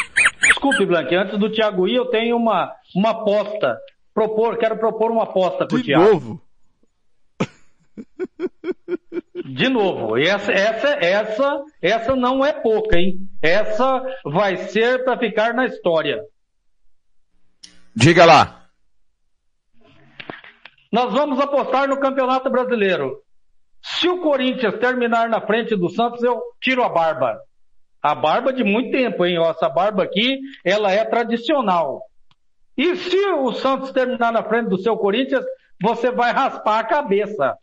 [0.41, 3.75] desculpe, Blanque, antes do Thiago ir, eu tenho uma, uma aposta.
[4.13, 6.03] Propor, quero propor uma aposta pro De Thiago.
[6.03, 6.41] novo?
[9.47, 13.17] De novo, essa, essa, essa, essa não é pouca, hein?
[13.41, 16.21] Essa vai ser para ficar na história.
[17.95, 18.67] Diga lá.
[20.91, 23.21] Nós vamos apostar no Campeonato Brasileiro.
[23.81, 27.39] Se o Corinthians terminar na frente do Santos, eu tiro a barba.
[28.01, 29.37] A barba de muito tempo, hein?
[29.41, 32.01] Essa barba aqui, ela é tradicional.
[32.77, 35.45] E se o Santos terminar na frente do seu Corinthians,
[35.81, 37.55] você vai raspar a cabeça.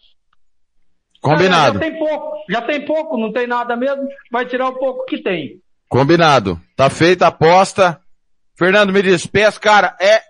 [1.25, 1.79] Combinado.
[1.79, 5.07] Ah, já tem pouco, já tem pouco, não tem nada mesmo, vai tirar o pouco
[5.07, 5.59] que tem.
[5.89, 6.61] Combinado.
[6.77, 7.99] Tá feita a aposta.
[8.59, 9.59] Fernando, me despeço.
[9.59, 10.21] Cara, é,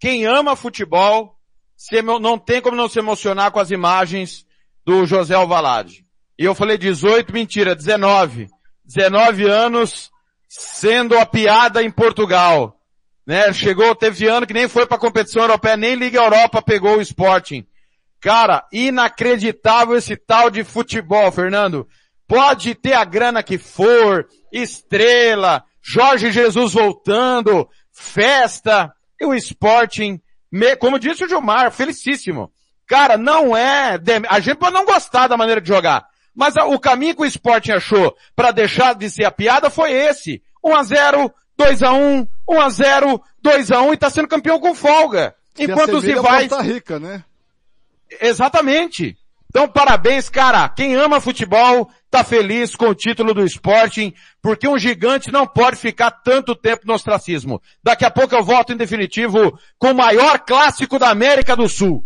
[0.00, 1.36] quem ama futebol,
[1.76, 4.44] se não tem como não se emocionar com as imagens
[4.84, 6.04] do José Alvalade.
[6.36, 8.48] E eu falei 18, mentira, 19.
[8.84, 10.10] 19 anos
[10.48, 12.76] sendo a piada em Portugal.
[13.24, 13.52] Né?
[13.52, 17.64] Chegou, teve ano que nem foi pra competição europeia, nem Liga Europa pegou o Sporting.
[18.20, 21.88] Cara, inacreditável esse tal de futebol, Fernando.
[22.28, 30.20] Pode ter a grana que for, estrela, Jorge Jesus voltando, festa, e o Sporting,
[30.78, 32.52] como disse o Gilmar, felicíssimo.
[32.86, 37.14] Cara, não é, a gente pode não gostar da maneira de jogar, mas o caminho
[37.14, 40.42] que o Sporting achou para deixar de ser a piada foi esse.
[40.62, 44.28] 1 a 0, 2 a 1, 1 a 0, 2 a 1 e tá sendo
[44.28, 45.34] campeão com folga.
[45.54, 47.24] Se Enquanto rivais Costa Rica, né?
[48.20, 49.16] Exatamente.
[49.50, 50.68] Então, parabéns, cara.
[50.68, 55.76] Quem ama futebol tá feliz com o título do Sporting, porque um gigante não pode
[55.76, 57.60] ficar tanto tempo no ostracismo.
[57.82, 62.04] Daqui a pouco eu volto em definitivo com o maior clássico da América do Sul.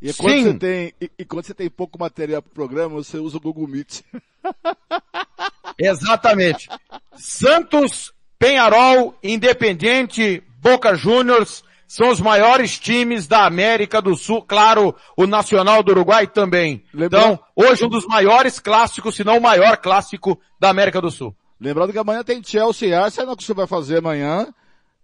[0.00, 0.44] E quando Sim.
[0.44, 3.66] você tem, e, e quando você tem pouco material pro programa, você usa o Google
[3.66, 4.02] Meet.
[5.78, 6.68] Exatamente.
[7.16, 14.42] Santos, Penharol, Independiente, Boca Juniors são os maiores times da América do Sul.
[14.42, 16.84] Claro, o Nacional do Uruguai também.
[16.92, 21.10] Lembrando- Então, hoje um dos maiores clássicos, se não o maior clássico da América do
[21.10, 21.34] Sul.
[21.60, 24.46] Lembrando que amanhã tem Chelsea e Arsenal que você vai fazer amanhã.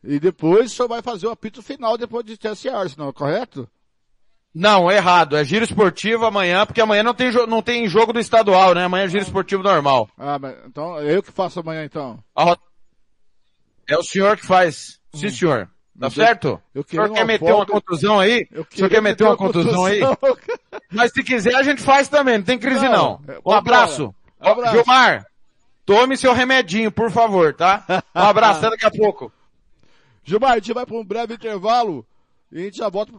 [0.04, 3.68] E depois o senhor vai fazer o apito final depois de Chelsea e Arsenal, correto?
[4.54, 5.34] Não, errado.
[5.36, 8.84] É giro esportivo amanhã, porque amanhã não tem, não tem jogo do estadual, né?
[8.84, 10.10] Amanhã é giro esportivo normal.
[10.18, 12.18] Ah, mas então é eu que faço amanhã então.
[13.88, 14.98] É o senhor que faz.
[15.14, 15.70] Sim, senhor.
[15.92, 16.60] Tá Mas certo?
[16.74, 18.48] eu o senhor quer meter uma contusão aí?
[18.50, 20.00] Eu O senhor quer meter uma contusão aí?
[20.90, 23.20] Mas se quiser a gente faz também, não tem crise não.
[23.26, 24.14] Não, é, Um abraço.
[24.40, 24.74] Um abraço.
[24.76, 25.26] Gilmar,
[25.84, 27.84] tome seu remedinho, por favor, tá?
[28.14, 29.30] Um abraço, até daqui a pouco.
[30.24, 32.06] Gilmar, a gente vai para um breve intervalo
[32.50, 33.12] e a gente já volta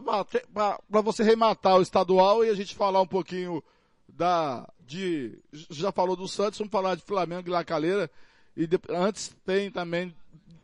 [0.52, 3.62] para você rematar o estadual e a gente falar um pouquinho
[4.08, 5.38] da de
[5.70, 8.10] já falou do Santos, vamos falar de Flamengo e La Calera
[8.56, 10.14] e de- antes tem também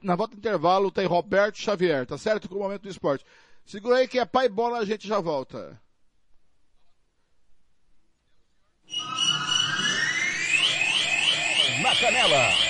[0.03, 2.49] na volta do intervalo tem Roberto Xavier, tá certo?
[2.49, 3.25] Com o momento do esporte.
[3.65, 5.81] Segura aí que é pai bola, a gente já volta.
[11.83, 12.70] Na Canela,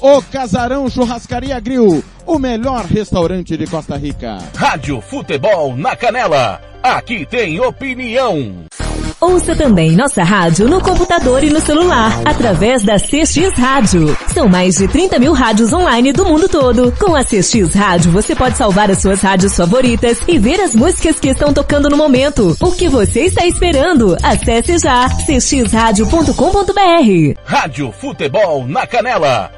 [0.00, 4.38] O Casarão Churrascaria Grill, o melhor restaurante de Costa Rica.
[4.54, 8.64] Rádio Futebol na Canela, aqui tem opinião.
[9.20, 14.16] Ouça também nossa rádio no computador e no celular, através da CX Rádio.
[14.32, 16.92] São mais de 30 mil rádios online do mundo todo.
[16.92, 21.18] Com a CX Rádio, você pode salvar as suas rádios favoritas e ver as músicas
[21.18, 22.56] que estão tocando no momento.
[22.60, 24.16] O que você está esperando?
[24.22, 27.40] Acesse já cxradio.com.br.
[27.44, 29.57] Rádio Futebol na Canela.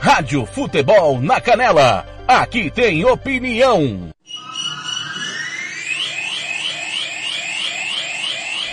[0.00, 2.06] Rádio Futebol na Canela.
[2.26, 4.10] Aqui tem opinião.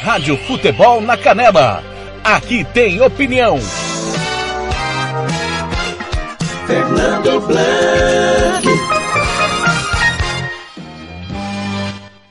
[0.01, 1.83] Rádio Futebol na Canela.
[2.23, 3.59] Aqui tem opinião.
[6.67, 8.67] Fernando Blanc.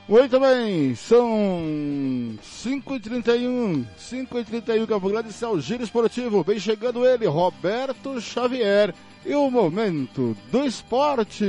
[0.09, 7.27] Muito bem, são 5h31, 5h31 Campo Grande, esse é o Giro Esportivo, vem chegando ele,
[7.27, 8.95] Roberto Xavier,
[9.27, 11.45] e o momento do esporte.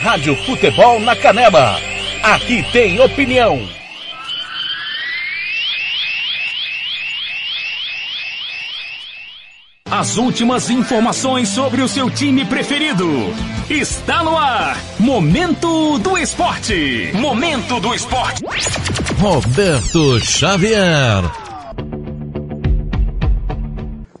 [0.00, 1.76] Rádio Futebol na Canela.
[2.20, 3.85] Aqui tem opinião.
[9.90, 13.06] As últimas informações sobre o seu time preferido.
[13.70, 14.76] Está no ar.
[14.98, 17.12] Momento do Esporte.
[17.14, 18.42] Momento do Esporte.
[19.20, 21.22] Roberto Xavier.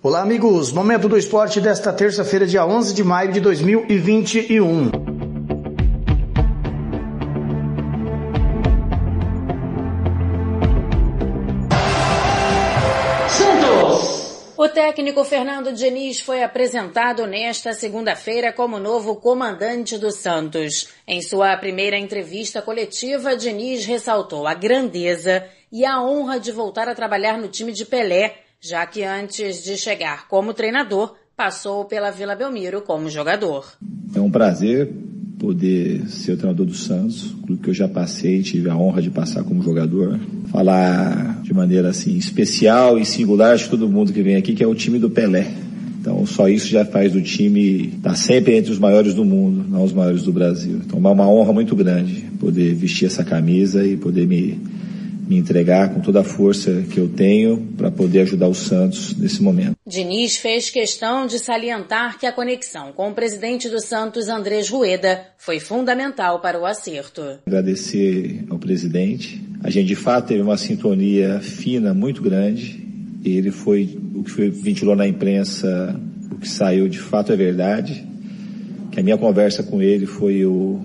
[0.00, 0.70] Olá, amigos.
[0.70, 5.15] Momento do Esporte desta terça-feira, dia 11 de maio de 2021.
[14.76, 20.88] Técnico Fernando Diniz foi apresentado nesta segunda-feira como novo comandante do Santos.
[21.08, 26.94] Em sua primeira entrevista coletiva, Diniz ressaltou a grandeza e a honra de voltar a
[26.94, 32.36] trabalhar no time de Pelé, já que antes de chegar como treinador, passou pela Vila
[32.36, 33.78] Belmiro como jogador.
[34.14, 34.92] É um prazer
[35.38, 39.10] poder ser o treinador do Santos, clube que eu já passei, tive a honra de
[39.10, 40.18] passar como jogador.
[40.48, 44.66] Falar de maneira assim especial e singular de todo mundo que vem aqui, que é
[44.66, 45.46] o time do Pelé.
[46.00, 49.64] Então só isso já faz do time estar tá sempre entre os maiores do mundo,
[49.68, 50.80] não os maiores do Brasil.
[50.86, 54.58] Então é uma honra muito grande poder vestir essa camisa e poder me
[55.26, 59.42] me entregar com toda a força que eu tenho para poder ajudar o Santos nesse
[59.42, 59.76] momento.
[59.86, 65.22] Diniz fez questão de salientar que a conexão com o presidente do Santos, Andrés Rueda,
[65.36, 67.22] foi fundamental para o acerto.
[67.46, 69.42] Agradecer ao presidente.
[69.62, 72.84] A gente de fato teve uma sintonia fina muito grande.
[73.24, 75.98] Ele foi o que foi, ventilou na imprensa,
[76.30, 78.06] o que saiu de fato é verdade.
[78.92, 80.80] Que a minha conversa com ele foi o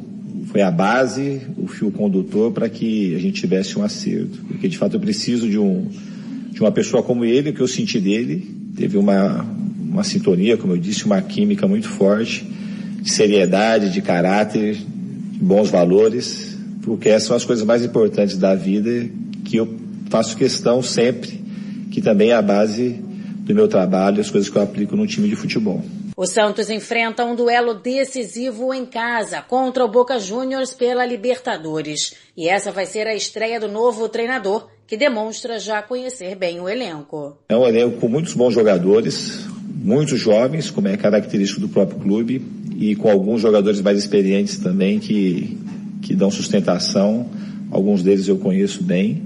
[0.45, 4.39] foi a base, o fio condutor para que a gente tivesse um acerto.
[4.47, 5.88] Porque de fato eu preciso de um
[6.51, 9.45] de uma pessoa como ele, que eu senti dele, teve uma
[9.91, 12.47] uma sintonia, como eu disse, uma química muito forte,
[13.01, 18.56] de seriedade, de caráter, de bons valores, porque essas são as coisas mais importantes da
[18.56, 19.10] vida
[19.43, 19.75] que eu
[20.10, 21.41] faço questão sempre,
[21.91, 22.95] que também é a base
[23.41, 25.84] do meu trabalho, as coisas que eu aplico no time de futebol.
[26.21, 32.13] O Santos enfrenta um duelo decisivo em casa contra o Boca Juniors pela Libertadores.
[32.38, 36.69] E essa vai ser a estreia do novo treinador, que demonstra já conhecer bem o
[36.69, 37.39] elenco.
[37.49, 42.39] É um elenco com muitos bons jogadores, muitos jovens, como é característico do próprio clube,
[42.77, 45.57] e com alguns jogadores mais experientes também que,
[46.03, 47.27] que dão sustentação.
[47.71, 49.23] Alguns deles eu conheço bem.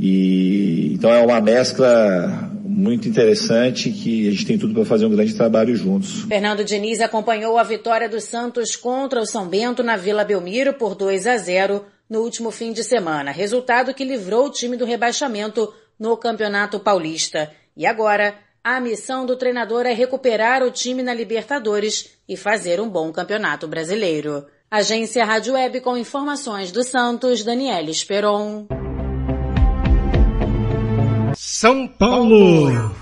[0.00, 5.10] E então é uma mescla muito interessante que a gente tem tudo para fazer um
[5.10, 6.22] grande trabalho juntos.
[6.22, 10.94] Fernando Diniz acompanhou a vitória do Santos contra o São Bento na Vila Belmiro por
[10.94, 15.72] 2 a 0 no último fim de semana, resultado que livrou o time do rebaixamento
[15.98, 17.50] no Campeonato Paulista.
[17.76, 22.88] E agora, a missão do treinador é recuperar o time na Libertadores e fazer um
[22.88, 24.46] bom campeonato brasileiro.
[24.70, 28.66] Agência Rádio Web com informações do Santos, Daniela Esperon.
[31.62, 32.92] São Paulo.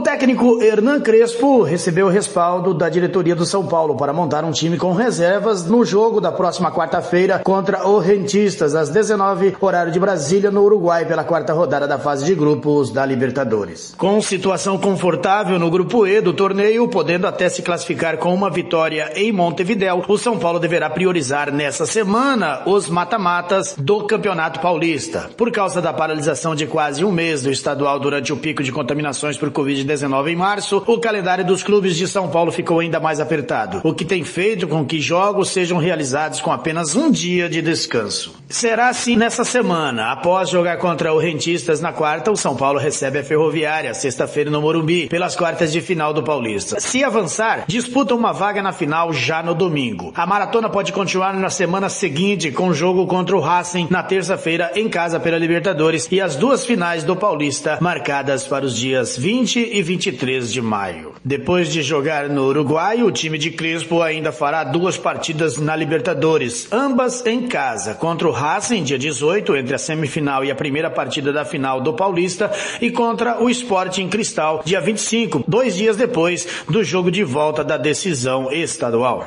[0.00, 4.76] Técnico Hernan Crespo recebeu o respaldo da diretoria do São Paulo para montar um time
[4.76, 10.50] com reservas no jogo da próxima quarta-feira contra o Rentistas, às 19 horário de Brasília,
[10.50, 13.94] no Uruguai, pela quarta rodada da fase de grupos da Libertadores.
[13.96, 19.12] Com situação confortável no grupo E do torneio, podendo até se classificar com uma vitória
[19.14, 25.30] em Montevidéu, o São Paulo deverá priorizar nessa semana os mata-matas do Campeonato Paulista.
[25.36, 29.36] Por causa da paralisação de quase um mês do estadual durante o pico de contaminações
[29.36, 29.50] por
[29.84, 33.92] Covid-19 em março, o calendário dos clubes de São Paulo ficou ainda mais apertado, o
[33.92, 38.34] que tem feito com que jogos sejam realizados com apenas um dia de descanso.
[38.48, 40.12] Será assim nessa semana.
[40.12, 44.60] Após jogar contra o Rentistas na quarta, o São Paulo recebe a Ferroviária, sexta-feira no
[44.60, 46.78] Morumbi, pelas quartas de final do Paulista.
[46.80, 50.12] Se avançar, disputa uma vaga na final já no domingo.
[50.14, 54.70] A maratona pode continuar na semana seguinte com o jogo contra o Racing na terça-feira
[54.74, 59.73] em casa pela Libertadores e as duas finais do Paulista marcadas para os dias 20
[59.74, 61.14] e 23 de maio.
[61.24, 66.68] Depois de jogar no Uruguai, o time de Crespo ainda fará duas partidas na Libertadores,
[66.70, 71.32] ambas em casa, contra o Racing dia 18 entre a semifinal e a primeira partida
[71.32, 76.84] da final do Paulista e contra o Sporting Cristal dia 25, dois dias depois do
[76.84, 79.26] jogo de volta da decisão estadual.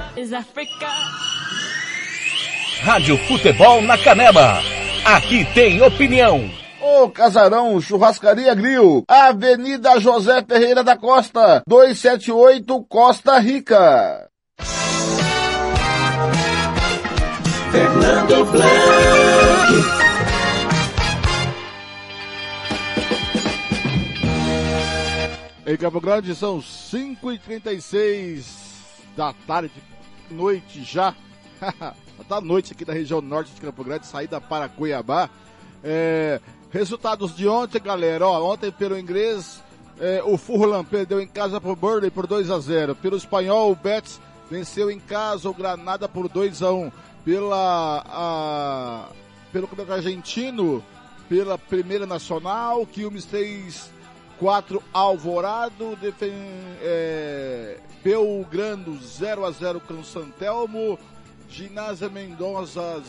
[2.81, 4.61] Rádio Futebol na Canela.
[5.05, 6.49] Aqui tem opinião.
[6.81, 14.27] Ô Casarão Churrascaria Grill, Avenida José Ferreira da Costa, 278 Costa Rica.
[17.71, 20.01] Fernando Blanc.
[25.65, 28.43] Em Campo Grande são 5h36
[29.15, 29.71] da tarde,
[30.31, 31.15] noite já.
[32.27, 35.29] da noite aqui da região norte de Campo Grande, saída para Cuiabá.
[35.83, 36.39] É,
[36.71, 38.27] resultados de ontem, galera.
[38.27, 39.61] Ó, ontem pelo inglês,
[39.99, 43.75] é, o Furlan perdeu em casa pro Burley por 2 a 0 Pelo espanhol, o
[43.75, 44.19] Betis
[44.49, 46.91] venceu em casa o Granada por 2 a 1
[47.23, 49.09] Pela, a,
[49.51, 50.83] pelo campeonato argentino,
[51.29, 54.00] pela Primeira Nacional, Quilmes 3
[54.41, 56.33] 4 Alvorado, defen,
[56.81, 60.97] é, Belgrano 0 a 0 com Santelmo,
[61.47, 63.03] Ginásio Mendonça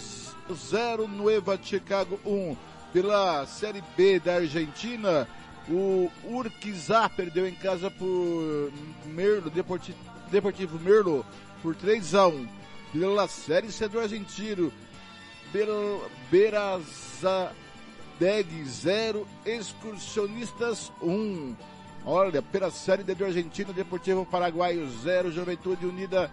[0.53, 2.55] 0, Nueva Chicago 1.
[2.93, 5.27] Pela Série B da Argentina,
[5.71, 8.71] o Urquiza perdeu em casa por
[9.07, 9.97] Merlo, Deportivo,
[10.31, 11.25] Deportivo Merlo,
[11.63, 12.47] por 3 a 1.
[12.93, 14.71] Pela Série C do Argentino,
[16.31, 17.53] Beraza
[18.19, 21.55] DEG 0, Excursionistas 1.
[22.05, 26.31] Olha, pela Série D do Argentina, Deportivo Paraguaio 0, Juventude Unida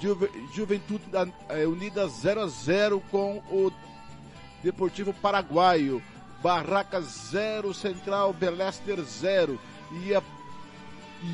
[0.00, 1.04] Juve, Juventude
[1.48, 3.72] eh, Unida 0 a 0 com o
[4.62, 6.02] Deportivo Paraguaio.
[6.42, 9.58] Barraca 0, Central Belester 0.
[10.04, 10.22] E a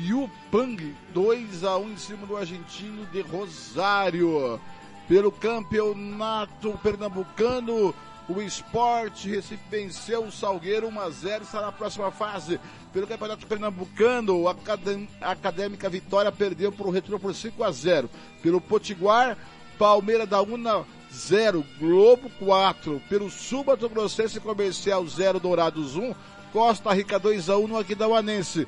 [0.03, 4.59] Yupang 2 a 1 em cima do argentino de Rosário.
[5.07, 7.93] Pelo campeonato pernambucano,
[8.27, 12.59] o Esporte Recife venceu o Salgueiro 1 a 0 está na próxima fase.
[12.91, 18.09] Pelo Campeonato Pernambucano, a Acadêmica Vitória perdeu para o Retro por 5 a 0
[18.41, 19.37] Pelo Potiguar,
[19.77, 23.01] Palmeira da Una 0, Globo 4.
[23.07, 26.13] Pelo Subato Grossense Comercial 0, Dourados 1.
[26.51, 28.67] Costa Rica 2 a 1 no Aquidauanense.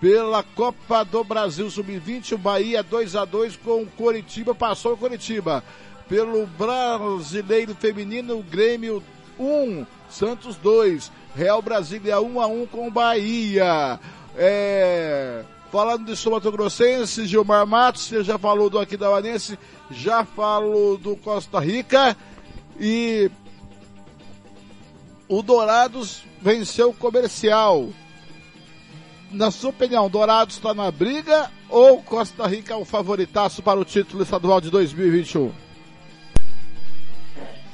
[0.00, 4.96] Pela Copa do Brasil Sub-20, o Bahia 2 a 2 com o Coritiba, passou o
[4.96, 5.64] Coritiba
[6.08, 9.02] pelo Brasileiro Feminino, Grêmio
[9.38, 14.00] 1, Santos 2, Real Brasília 1 a 1 com Bahia.
[14.36, 19.58] É, falando de Sul Mato Grossense, Gilmar Matos, você já falou do Aquidauanense,
[19.90, 22.16] já falou do Costa Rica
[22.80, 23.30] e
[25.28, 27.88] o Dourados venceu o comercial.
[29.30, 33.84] Na sua opinião, Dourados está na briga ou Costa Rica é o favoritaço para o
[33.84, 35.67] título estadual de 2021?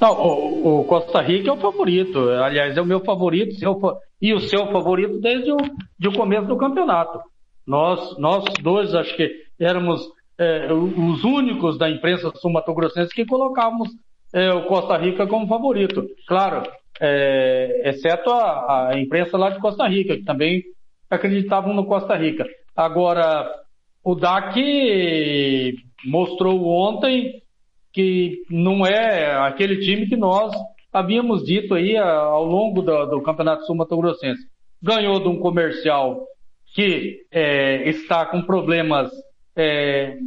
[0.05, 2.29] Não, o, o, Costa Rica é o favorito.
[2.29, 3.75] Aliás, é o meu favorito seu,
[4.21, 5.57] e o seu favorito desde o
[5.97, 7.19] de começo do campeonato.
[7.65, 9.99] Nós, nós dois, acho que éramos
[10.37, 13.89] é, os únicos da imprensa sul-mato-grossense que colocávamos
[14.31, 16.05] é, o Costa Rica como favorito.
[16.27, 16.61] Claro,
[17.01, 20.61] é, exceto a, a, imprensa lá de Costa Rica, que também
[21.09, 22.45] acreditavam no Costa Rica.
[22.75, 23.51] Agora,
[24.03, 25.73] o DAC
[26.05, 27.41] mostrou ontem
[27.95, 30.53] que não é aquele time que nós
[30.91, 34.43] havíamos dito aí ao longo do, do Campeonato Sul Mato Grossense.
[34.83, 36.27] Ganhou de um comercial
[36.73, 39.09] que é, está com problemas
[39.55, 40.17] é,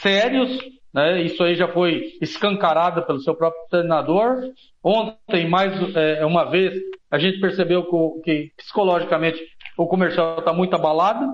[0.00, 0.56] sérios,
[0.94, 1.20] né?
[1.22, 4.52] isso aí já foi escancarado pelo seu próprio treinador.
[4.80, 6.72] Ontem, mais é, uma vez,
[7.10, 9.42] a gente percebeu que, que psicologicamente
[9.76, 11.26] o comercial está muito abalado,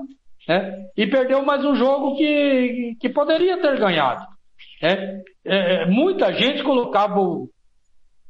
[0.49, 0.87] né?
[0.97, 4.34] e perdeu mais um jogo que, que poderia ter ganhado.
[4.83, 5.22] Né?
[5.45, 7.49] É, muita gente colocava o,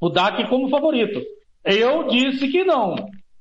[0.00, 1.20] o DAC como favorito.
[1.64, 2.96] Eu disse que não.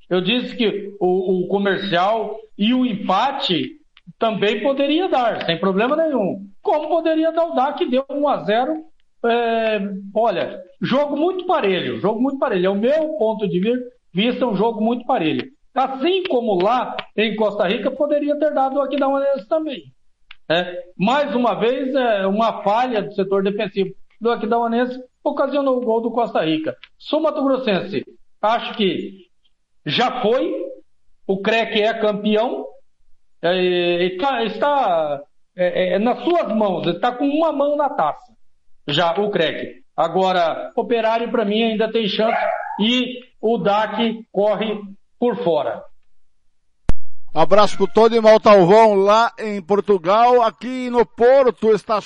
[0.10, 3.72] Eu disse que o, o comercial e o empate
[4.20, 6.46] também poderia dar, sem problema nenhum.
[6.62, 8.94] Como poderia dar o DAC, deu 1 a 0
[9.26, 9.80] é,
[10.14, 12.66] olha, jogo muito parelho, jogo muito parelho.
[12.66, 13.62] É o meu ponto de
[14.14, 15.50] vista, um jogo muito parelho.
[15.74, 19.82] Assim como lá em Costa Rica poderia ter dado aqui da Aquidauanense também.
[20.50, 26.02] É, mais uma vez, é, uma falha do setor defensivo do Aquidauanense ocasionou o gol
[26.02, 26.76] do Costa Rica.
[26.98, 28.04] Sou Mato Grossense,
[28.42, 29.28] acho que
[29.86, 30.54] já foi,
[31.26, 32.66] o CREC é campeão,
[33.42, 35.22] é, está, está
[35.56, 38.34] é, é, nas suas mãos, está com uma mão na taça,
[38.88, 39.84] já o CREC.
[39.96, 42.42] Agora, Operário para mim ainda tem chance
[42.80, 44.80] e o DAC corre
[45.20, 45.84] por fora.
[47.34, 50.44] Abraço pro Tony Maltalvão lá em Portugal.
[50.44, 52.00] Aqui no Porto está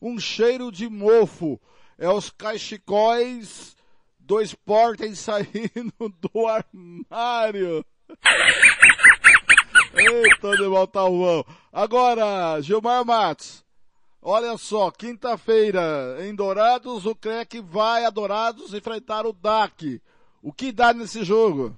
[0.00, 1.60] um cheiro de mofo.
[1.98, 3.76] É os cachecóis
[4.18, 7.84] dois portem saindo do armário.
[9.94, 11.44] Eita, de Maltalvão.
[11.70, 13.62] Agora, Gilmar Matos.
[14.22, 20.00] Olha só, quinta-feira em Dourados, o CREC vai a Dourados enfrentar o DAC.
[20.40, 21.76] O que dá nesse jogo?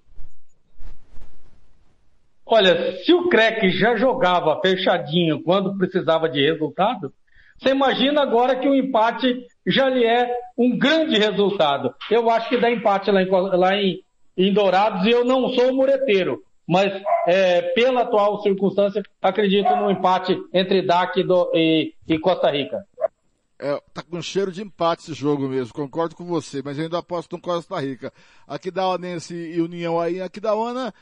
[2.46, 7.12] Olha, se o CREC já jogava fechadinho quando precisava de resultado,
[7.58, 11.94] você imagina agora que o empate já lhe é um grande resultado.
[12.10, 14.00] Eu acho que dá empate lá em, lá em,
[14.36, 16.42] em Dourados e eu não sou mureteiro.
[16.66, 16.92] Mas
[17.26, 21.24] é, pela atual circunstância, acredito no empate entre DAC
[21.54, 22.84] e, e, Costa Rica.
[23.58, 26.98] É, tá com cheiro de empate esse jogo mesmo, concordo com você, mas eu ainda
[26.98, 28.12] aposto no Costa Rica.
[28.48, 30.92] Aqui da Onense e União aí, aqui da Ona,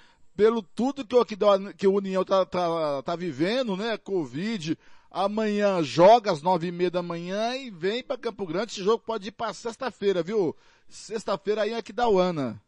[0.43, 1.25] pelo tudo que o,
[1.73, 3.97] que o União tá, tá, tá vivendo, né?
[3.97, 4.77] Covid,
[5.09, 8.73] Amanhã joga às nove e meia da manhã e vem para Campo Grande.
[8.73, 10.57] Esse jogo pode ir para sexta-feira, viu?
[10.89, 12.61] Sexta-feira aí é aqui da Uana.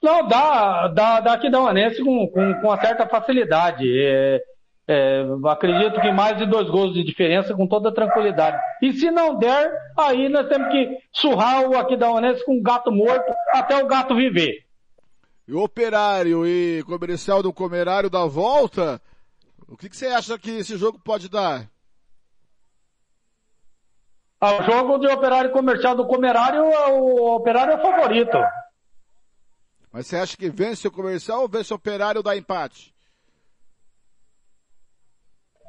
[0.00, 3.84] Não, dá, dá, dá aqui da Uanense com, com, com uma certa facilidade.
[3.98, 4.40] É,
[4.86, 8.58] é, acredito que mais de dois gols de diferença com toda tranquilidade.
[8.80, 12.62] E se não der, aí nós temos que surrar o aqui da Uanense com o
[12.62, 14.65] gato morto até o gato viver.
[15.46, 19.00] E o operário e comercial do comerário da volta
[19.68, 21.68] o que, que você acha que esse jogo pode dar?
[24.40, 28.36] Ah, o jogo de operário comercial do Comerário, o operário é o favorito.
[29.90, 32.94] Mas você acha que vence o comercial ou vence o operário da empate?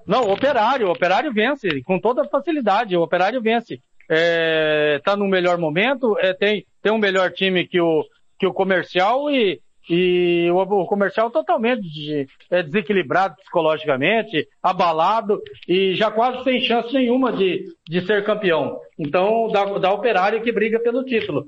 [0.05, 3.81] Não, o operário, o operário vence, com toda facilidade, o operário vence.
[4.09, 8.05] É, tá no melhor momento, é, tem, tem um melhor time que o,
[8.37, 15.95] que o comercial e, e o, o comercial totalmente de, é, desequilibrado psicologicamente, abalado e
[15.95, 18.79] já quase sem chance nenhuma de, de ser campeão.
[18.99, 21.47] Então, dá, dá operário que briga pelo título.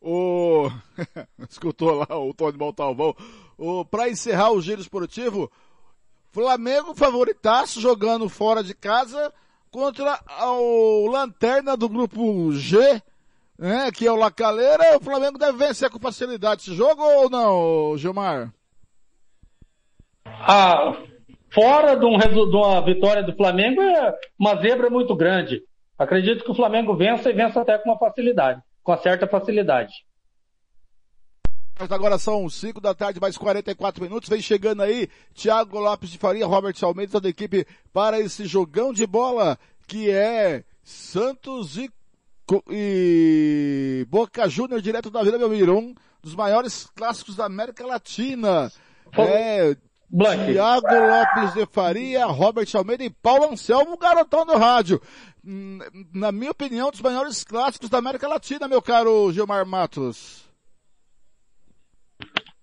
[0.00, 0.70] O...
[1.48, 3.14] Escutou lá o Tony Montalvão.
[3.58, 3.84] O...
[3.84, 5.50] Para encerrar o giro esportivo,
[6.32, 9.32] Flamengo favoritaço jogando fora de casa
[9.70, 13.02] contra o Lanterna do grupo G,
[13.60, 17.96] né, que é o Lacaleira, o Flamengo deve vencer com facilidade esse jogo ou não,
[17.98, 18.50] Gilmar?
[20.24, 20.96] Ah,
[21.52, 25.62] fora de, um, de uma vitória do Flamengo é uma zebra muito grande.
[25.98, 29.92] Acredito que o Flamengo vença e vença até com uma facilidade, com uma certa facilidade.
[31.78, 34.28] Agora são 5 da tarde, mais 44 minutos.
[34.28, 38.92] Vem chegando aí Thiago Lopes de Faria, Robert Almeida, toda a equipe para esse jogão
[38.92, 41.90] de bola que é Santos e
[42.70, 48.70] e Boca Júnior, direto da Vila Belmiro, um dos maiores clássicos da América Latina.
[49.16, 49.76] É,
[50.08, 50.52] Black.
[50.52, 55.00] Thiago Lopes de Faria, Robert Almeida e Paulo Anselmo, garotão do rádio.
[55.44, 55.78] Hum,
[56.12, 60.48] na minha opinião, dos maiores clássicos da América Latina, meu caro Gilmar Matos.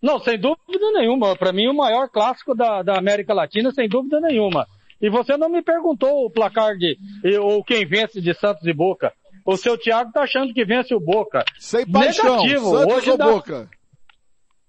[0.02, 1.36] Não, sem dúvida nenhuma.
[1.36, 4.68] Para mim, o maior clássico da, da América Latina, sem dúvida nenhuma.
[5.02, 6.98] E você não me perguntou o placar de,
[7.40, 9.14] ou quem vence de Santos e Boca.
[9.48, 11.46] O seu Thiago tá achando que vence o Boca.
[11.58, 12.78] Sem paixão, Negativo.
[12.78, 13.70] Santos Hoje ou dá, Boca?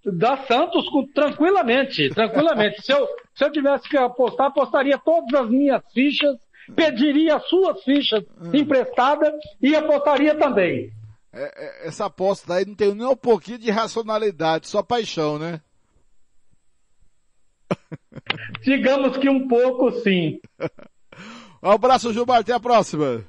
[0.04, 2.80] dá Santos com- tranquilamente, tranquilamente.
[2.82, 3.04] se, eu,
[3.34, 6.36] se eu tivesse que apostar, apostaria todas as minhas fichas,
[6.76, 8.22] pediria as suas fichas
[8.54, 10.92] emprestadas e apostaria também.
[11.32, 11.42] É,
[11.84, 15.60] é, essa aposta aí não tem nem um pouquinho de racionalidade, só paixão, né?
[18.62, 20.40] Digamos que um pouco sim.
[21.60, 23.24] Um abraço, Gilmar, até a próxima.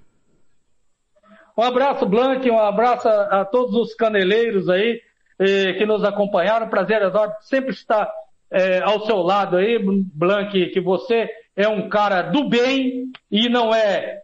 [1.60, 5.02] Um abraço, Blank, um abraço a, todos os caneleiros aí
[5.38, 6.70] eh, que nos acompanharam.
[6.70, 8.10] Prazer enorme sempre estar
[8.50, 13.76] eh, ao seu lado aí, Blank, que você é um cara do bem e não
[13.76, 14.22] é,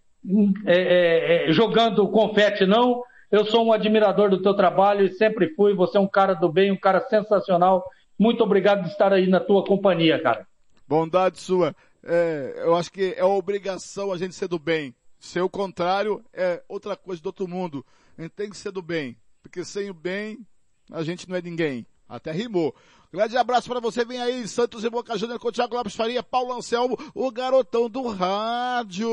[0.66, 3.04] é, é, jogando confete, não.
[3.30, 5.74] Eu sou um admirador do teu trabalho e sempre fui.
[5.74, 7.84] Você é um cara do bem, um cara sensacional.
[8.18, 10.48] Muito obrigado de estar aí na tua companhia, cara.
[10.88, 11.76] Bondade sua.
[12.02, 14.96] É, eu acho que é obrigação a gente ser do bem.
[15.26, 17.84] Ser o contrário é outra coisa do outro mundo.
[18.16, 19.18] A gente tem que ser do bem.
[19.42, 20.46] Porque sem o bem,
[20.92, 21.84] a gente não é ninguém.
[22.08, 22.76] Até rimou.
[23.12, 24.06] Grande abraço para você.
[24.06, 27.90] Vem aí, Santos e Boca Júnior com o Thiago Lopes Faria, Paulo Anselmo, o garotão
[27.90, 29.10] do rádio.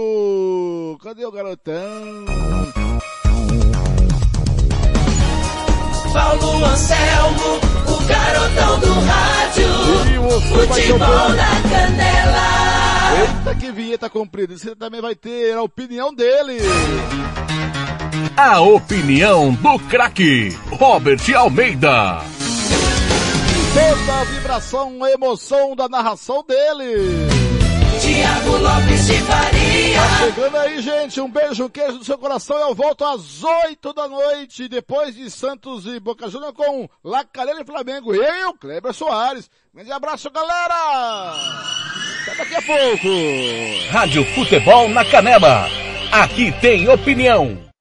[1.02, 2.26] Cadê o garotão?
[6.12, 7.58] Paulo Anselmo,
[7.88, 9.64] o garotão do rádio.
[10.12, 12.71] E você vai Futebol na canela.
[13.20, 14.56] Eita, que vinheta comprida.
[14.56, 16.58] Você também vai ter a opinião dele.
[18.36, 22.22] A opinião do craque Robert Almeida.
[23.74, 27.32] Toda a vibração, a emoção da narração dele.
[28.00, 30.00] Tiago Lopes de Faria.
[30.00, 31.20] Tá chegando aí, gente.
[31.20, 32.58] Um beijo, um queijo no seu coração.
[32.58, 37.64] Eu volto às 8 da noite, depois de Santos e Boca Juniors com Lacalheira e
[37.64, 38.14] Flamengo.
[38.14, 39.50] Eu, Kleber Soares.
[39.72, 41.91] Grande abraço, galera!
[42.22, 43.08] Até daqui a pouco.
[43.90, 45.68] Rádio Futebol na Canela.
[46.12, 47.71] Aqui tem opinião.